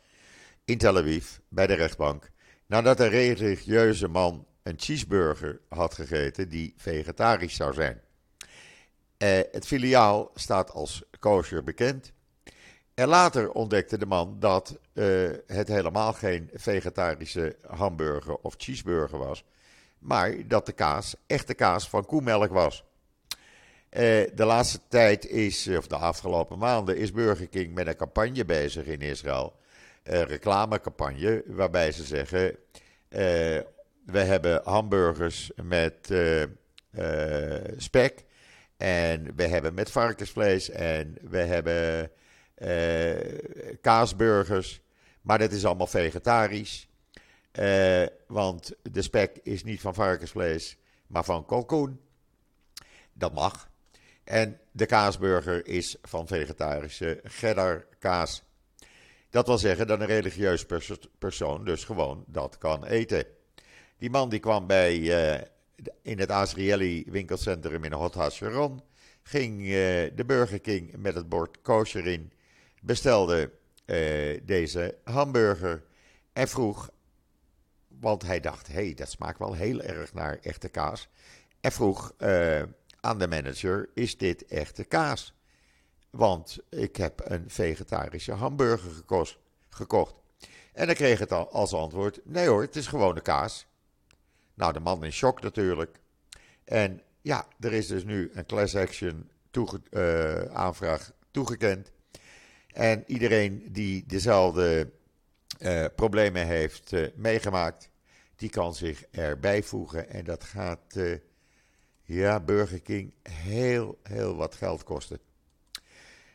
in 0.64 0.78
Tel 0.78 0.96
Aviv 0.96 1.26
bij 1.48 1.66
de 1.66 1.74
rechtbank. 1.74 2.31
Nadat 2.66 3.00
een 3.00 3.09
religieuze 3.09 4.09
man 4.09 4.46
een 4.62 4.74
cheeseburger 4.76 5.61
had 5.68 5.94
gegeten 5.94 6.48
die 6.48 6.74
vegetarisch 6.76 7.54
zou 7.54 7.72
zijn. 7.72 8.00
Uh, 9.18 9.38
het 9.52 9.66
filiaal 9.66 10.31
staat 10.35 10.70
als 10.70 11.02
kosher 11.18 11.64
bekend. 11.64 12.12
En 12.94 13.09
later 13.09 13.52
ontdekte 13.52 13.98
de 13.98 14.07
man 14.07 14.37
dat 14.38 14.78
uh, 14.94 15.31
het 15.46 15.68
helemaal 15.68 16.12
geen 16.12 16.50
vegetarische 16.54 17.57
hamburger 17.66 18.37
of 18.37 18.54
cheeseburger 18.57 19.18
was, 19.18 19.44
maar 19.98 20.48
dat 20.48 20.66
de 20.66 20.72
kaas 20.72 21.16
echte 21.26 21.54
kaas 21.54 21.88
van 21.88 22.07
koemelk 22.07 22.50
was. 22.50 22.85
Uh, 23.90 24.01
de 24.35 24.44
laatste 24.44 24.81
tijd 24.88 25.27
is, 25.27 25.68
of 25.68 25.87
de 25.87 25.96
afgelopen 25.96 26.59
maanden, 26.59 26.96
is 26.96 27.12
Burger 27.12 27.48
King 27.48 27.74
met 27.74 27.87
een 27.87 27.96
campagne 27.96 28.44
bezig 28.44 28.87
in 28.87 29.01
Israël. 29.01 29.57
Een 30.03 30.24
reclamecampagne 30.24 31.42
waarbij 31.46 31.92
ze 31.92 32.05
zeggen: 32.05 32.46
uh, 32.48 32.57
we 34.05 34.18
hebben 34.18 34.61
hamburgers 34.64 35.51
met 35.62 36.12
spek 37.77 38.24
en 38.77 39.37
we 39.37 39.46
hebben 39.46 39.74
met 39.74 39.90
varkensvlees 39.90 40.70
en 40.70 41.16
we 41.22 41.38
hebben 41.38 42.11
uh, 42.59 43.79
kaasburgers. 43.81 44.81
Maar 45.22 45.38
dat 45.38 45.53
is 45.53 45.64
allemaal 45.64 45.87
vegetarisch. 45.87 46.88
Uh, 47.53 48.07
want 48.27 48.72
de 48.83 49.03
spek 49.03 49.38
is 49.42 49.64
niet 49.64 49.81
van 49.81 49.94
varkensvlees, 49.94 50.77
maar 51.07 51.24
van 51.24 51.46
kalkoen. 51.46 52.01
Dat 53.12 53.35
mag. 53.35 53.67
En 54.29 54.61
de 54.73 54.87
kaasburger 54.87 55.67
is 55.67 55.97
van 56.03 56.27
vegetarische 56.27 57.21
cheddar 57.25 57.87
kaas. 57.99 58.43
Dat 59.31 59.47
wil 59.47 59.59
zeggen 59.59 59.87
dat 59.87 60.01
een 60.01 60.07
religieus 60.07 60.67
pers 60.67 60.93
persoon 61.19 61.64
dus 61.64 61.85
gewoon 61.85 62.25
dat 62.27 62.59
kan 62.59 62.85
eten. 62.85 63.25
Die 63.97 64.11
man 64.11 64.29
die 64.29 64.38
kwam 64.38 64.67
bij, 64.67 64.99
uh, 64.99 65.41
in 66.03 66.19
het 66.19 66.31
Azrieli 66.31 67.05
winkelcentrum 67.07 67.85
in 67.85 67.93
Hot 67.93 68.14
Hasharon. 68.14 68.83
Ging 69.23 69.61
uh, 69.61 69.69
de 70.14 70.25
Burger 70.27 70.61
King 70.61 70.97
met 70.97 71.14
het 71.14 71.29
bord 71.29 71.61
kosher 71.62 72.07
in 72.07 72.33
bestelde 72.81 73.51
uh, 73.87 74.41
deze 74.43 74.97
hamburger 75.05 75.85
en 76.33 76.49
vroeg, 76.49 76.91
want 77.88 78.23
hij 78.23 78.41
dacht, 78.41 78.67
hé, 78.67 78.73
hey, 78.73 78.95
dat 78.95 79.11
smaakt 79.11 79.38
wel 79.38 79.55
heel 79.55 79.81
erg 79.81 80.14
naar 80.14 80.38
echte 80.43 80.69
kaas. 80.69 81.09
En 81.61 81.73
vroeg 81.73 82.14
aan 83.01 83.19
de 83.19 83.29
manager, 83.29 83.89
is 83.95 84.17
dit 84.17 84.47
echte 84.47 84.85
kaas? 84.85 85.35
Want 86.11 86.59
ik 86.71 86.97
heb 86.97 87.21
een 87.25 87.51
vegetarische 87.51 88.33
hamburger 88.33 88.91
gekocht. 89.69 90.15
En 90.73 90.87
dan 90.87 90.95
kreeg 90.95 91.19
het 91.19 91.33
als 91.33 91.73
antwoord, 91.73 92.21
nee 92.25 92.49
hoor, 92.49 92.63
het 92.63 92.77
is 92.77 92.87
gewone 92.87 93.21
kaas. 93.21 93.67
Nou, 94.55 94.73
de 94.73 94.81
man 94.81 95.05
in 95.05 95.13
shock 95.13 95.41
natuurlijk. 95.43 96.01
En 96.65 97.03
ja, 97.21 97.47
er 97.61 97.73
is 97.73 97.87
dus 97.87 98.05
nu 98.05 98.31
een 98.33 98.47
class 98.47 98.77
action 98.77 99.31
uh, 99.91 100.41
aanvraag 100.43 101.13
toegekend. 101.31 101.93
En 102.73 103.05
iedereen 103.07 103.69
die 103.73 104.05
dezelfde 104.07 104.91
uh, 105.61 105.85
problemen 105.97 106.47
heeft 106.47 106.93
uh, 106.93 107.09
meegemaakt, 107.15 107.91
die 108.37 108.51
kan 108.51 108.75
zich 108.75 109.05
erbij 109.11 109.63
voegen. 109.63 110.11
En 110.11 110.25
dat 110.25 110.45
gaat, 110.45 110.97
ja, 112.09 112.40
Burger 112.40 112.81
King 112.81 113.12
heel, 113.23 113.99
heel 114.03 114.37
wat 114.37 114.55
geld 114.55 114.85
kosten. 114.85 115.18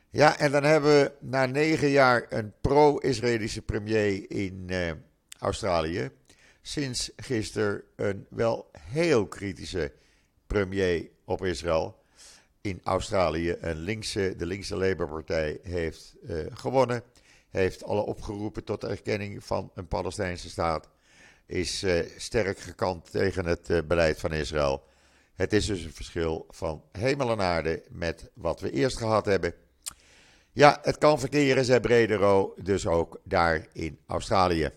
Ja, 0.10 0.38
en 0.40 0.52
dan 0.52 0.64
hebben 0.64 1.00
we 1.00 1.12
na 1.20 1.46
negen 1.46 1.90
jaar 1.90 2.26
een 2.30 2.54
pro-Israëlische 2.62 3.62
premier 3.62 4.32
in 4.32 4.70
Australië. 5.40 6.10
Sinds 6.62 7.12
gisteren 7.16 7.84
een 7.96 8.26
wel 8.30 8.70
heel 8.80 9.28
kritische 9.28 9.92
premier 10.48 11.10
op 11.26 11.46
Israël 11.46 12.02
in 12.62 12.80
Australië 12.84 13.56
een 13.60 13.78
linkse, 13.78 14.34
de 14.38 14.46
linkse 14.46 14.78
Labour-partij 14.78 15.60
heeft 15.64 16.16
uh, 16.24 16.46
gewonnen. 16.54 17.04
Heeft 17.50 17.84
alle 17.84 18.02
opgeroepen 18.02 18.64
tot 18.64 18.84
erkenning 18.84 19.44
van 19.44 19.72
een 19.76 19.88
Palestijnse 19.88 20.50
staat. 20.50 20.90
Is 21.46 21.84
uh, 21.84 22.06
sterk 22.18 22.60
gekant 22.60 23.12
tegen 23.12 23.46
het 23.46 23.70
uh, 23.70 23.80
beleid 23.88 24.20
van 24.20 24.34
Israël. 24.34 24.84
Het 25.36 25.54
is 25.54 25.66
dus 25.66 25.84
een 25.84 25.94
verschil 25.94 26.46
van 26.50 26.84
hemel 26.92 27.32
en 27.32 27.42
aarde 27.42 27.84
met 27.90 28.30
wat 28.34 28.60
we 28.60 28.72
eerst 28.72 28.98
gehad 28.98 29.26
hebben. 29.26 29.54
Ja, 30.52 30.80
het 30.82 30.98
kan 30.98 31.20
verkeren, 31.20 31.66
zei 31.66 31.80
Bredero, 31.80 32.54
dus 32.62 32.88
ook 32.88 33.22
daar 33.24 33.68
in 33.74 34.00
Australië. 34.08 34.70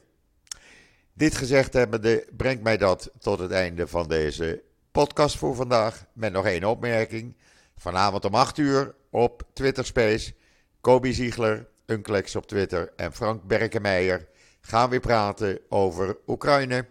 Dit 1.12 1.34
gezegd 1.34 1.72
hebbende 1.72 2.26
brengt 2.36 2.62
mij 2.62 2.76
dat 2.76 3.10
tot 3.18 3.38
het 3.38 3.50
einde 3.50 3.86
van 3.86 4.08
deze 4.08 4.62
podcast 4.90 5.36
voor 5.36 5.54
vandaag. 5.54 6.06
Met 6.12 6.32
nog 6.32 6.46
één 6.46 6.64
opmerking. 6.64 7.36
Vanavond 7.76 8.24
om 8.24 8.34
8 8.34 8.58
uur 8.58 8.94
op 9.10 9.42
Twitter 9.52 9.84
Space. 9.84 10.34
Kobi 10.80 11.12
Ziegler, 11.12 11.68
Unclex 11.86 12.36
op 12.36 12.46
Twitter 12.46 12.92
en 12.96 13.12
Frank 13.12 13.42
Berkenmeijer 13.42 14.28
gaan 14.60 14.90
weer 14.90 15.00
praten 15.00 15.60
over 15.68 16.16
Oekraïne. 16.26 16.86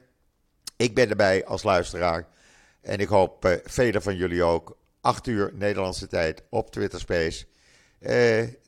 Ik 0.75 0.95
ben 0.95 1.09
erbij 1.09 1.45
als 1.45 1.63
luisteraar. 1.63 2.27
En 2.85 2.99
ik 2.99 3.07
hoop 3.07 3.45
uh, 3.45 3.51
velen 3.63 4.01
van 4.01 4.15
jullie 4.15 4.43
ook. 4.43 4.77
8 5.01 5.27
uur 5.27 5.51
Nederlandse 5.53 6.07
tijd 6.07 6.43
op 6.49 6.71
Twitter 6.71 6.99
Space. 6.99 7.45
Uh, 7.99 8.11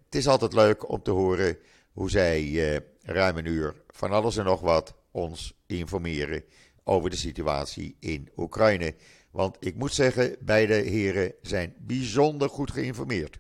het 0.06 0.16
is 0.16 0.28
altijd 0.28 0.54
leuk 0.54 0.90
om 0.90 1.02
te 1.02 1.12
horen 1.12 1.58
hoe 1.92 2.10
zij 2.10 2.44
uh, 2.44 2.78
ruim 3.02 3.38
een 3.38 3.46
uur 3.46 3.76
van 3.88 4.12
alles 4.12 4.38
en 4.38 4.46
nog 4.46 4.62
wat 4.62 4.94
ons 5.12 5.54
informeren 5.66 6.44
over 6.84 7.10
de 7.10 7.16
situatie 7.16 7.96
in 8.00 8.30
Oekraïne. 8.38 8.96
Want 9.32 9.58
ik 9.60 9.76
moet 9.76 9.94
zeggen, 9.94 10.36
beide 10.40 10.74
heren 10.74 11.34
zijn 11.42 11.76
bijzonder 11.80 12.50
goed 12.50 12.72
geïnformeerd. 12.72 13.40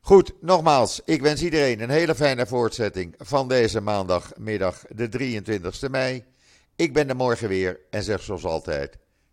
Goed, 0.00 0.32
nogmaals, 0.40 1.00
ik 1.04 1.22
wens 1.22 1.42
iedereen 1.42 1.80
een 1.80 1.90
hele 1.90 2.14
fijne 2.14 2.46
voortzetting 2.46 3.14
van 3.18 3.48
deze 3.48 3.80
maandagmiddag, 3.80 4.84
de 4.88 5.08
23 5.08 5.88
mei. 5.90 6.24
Ik 6.76 6.92
ben 6.92 7.08
er 7.08 7.16
morgen 7.16 7.48
weer 7.48 7.80
en 7.90 8.02
zeg 8.02 8.22
zoals 8.22 8.44
altijd: 8.44 8.98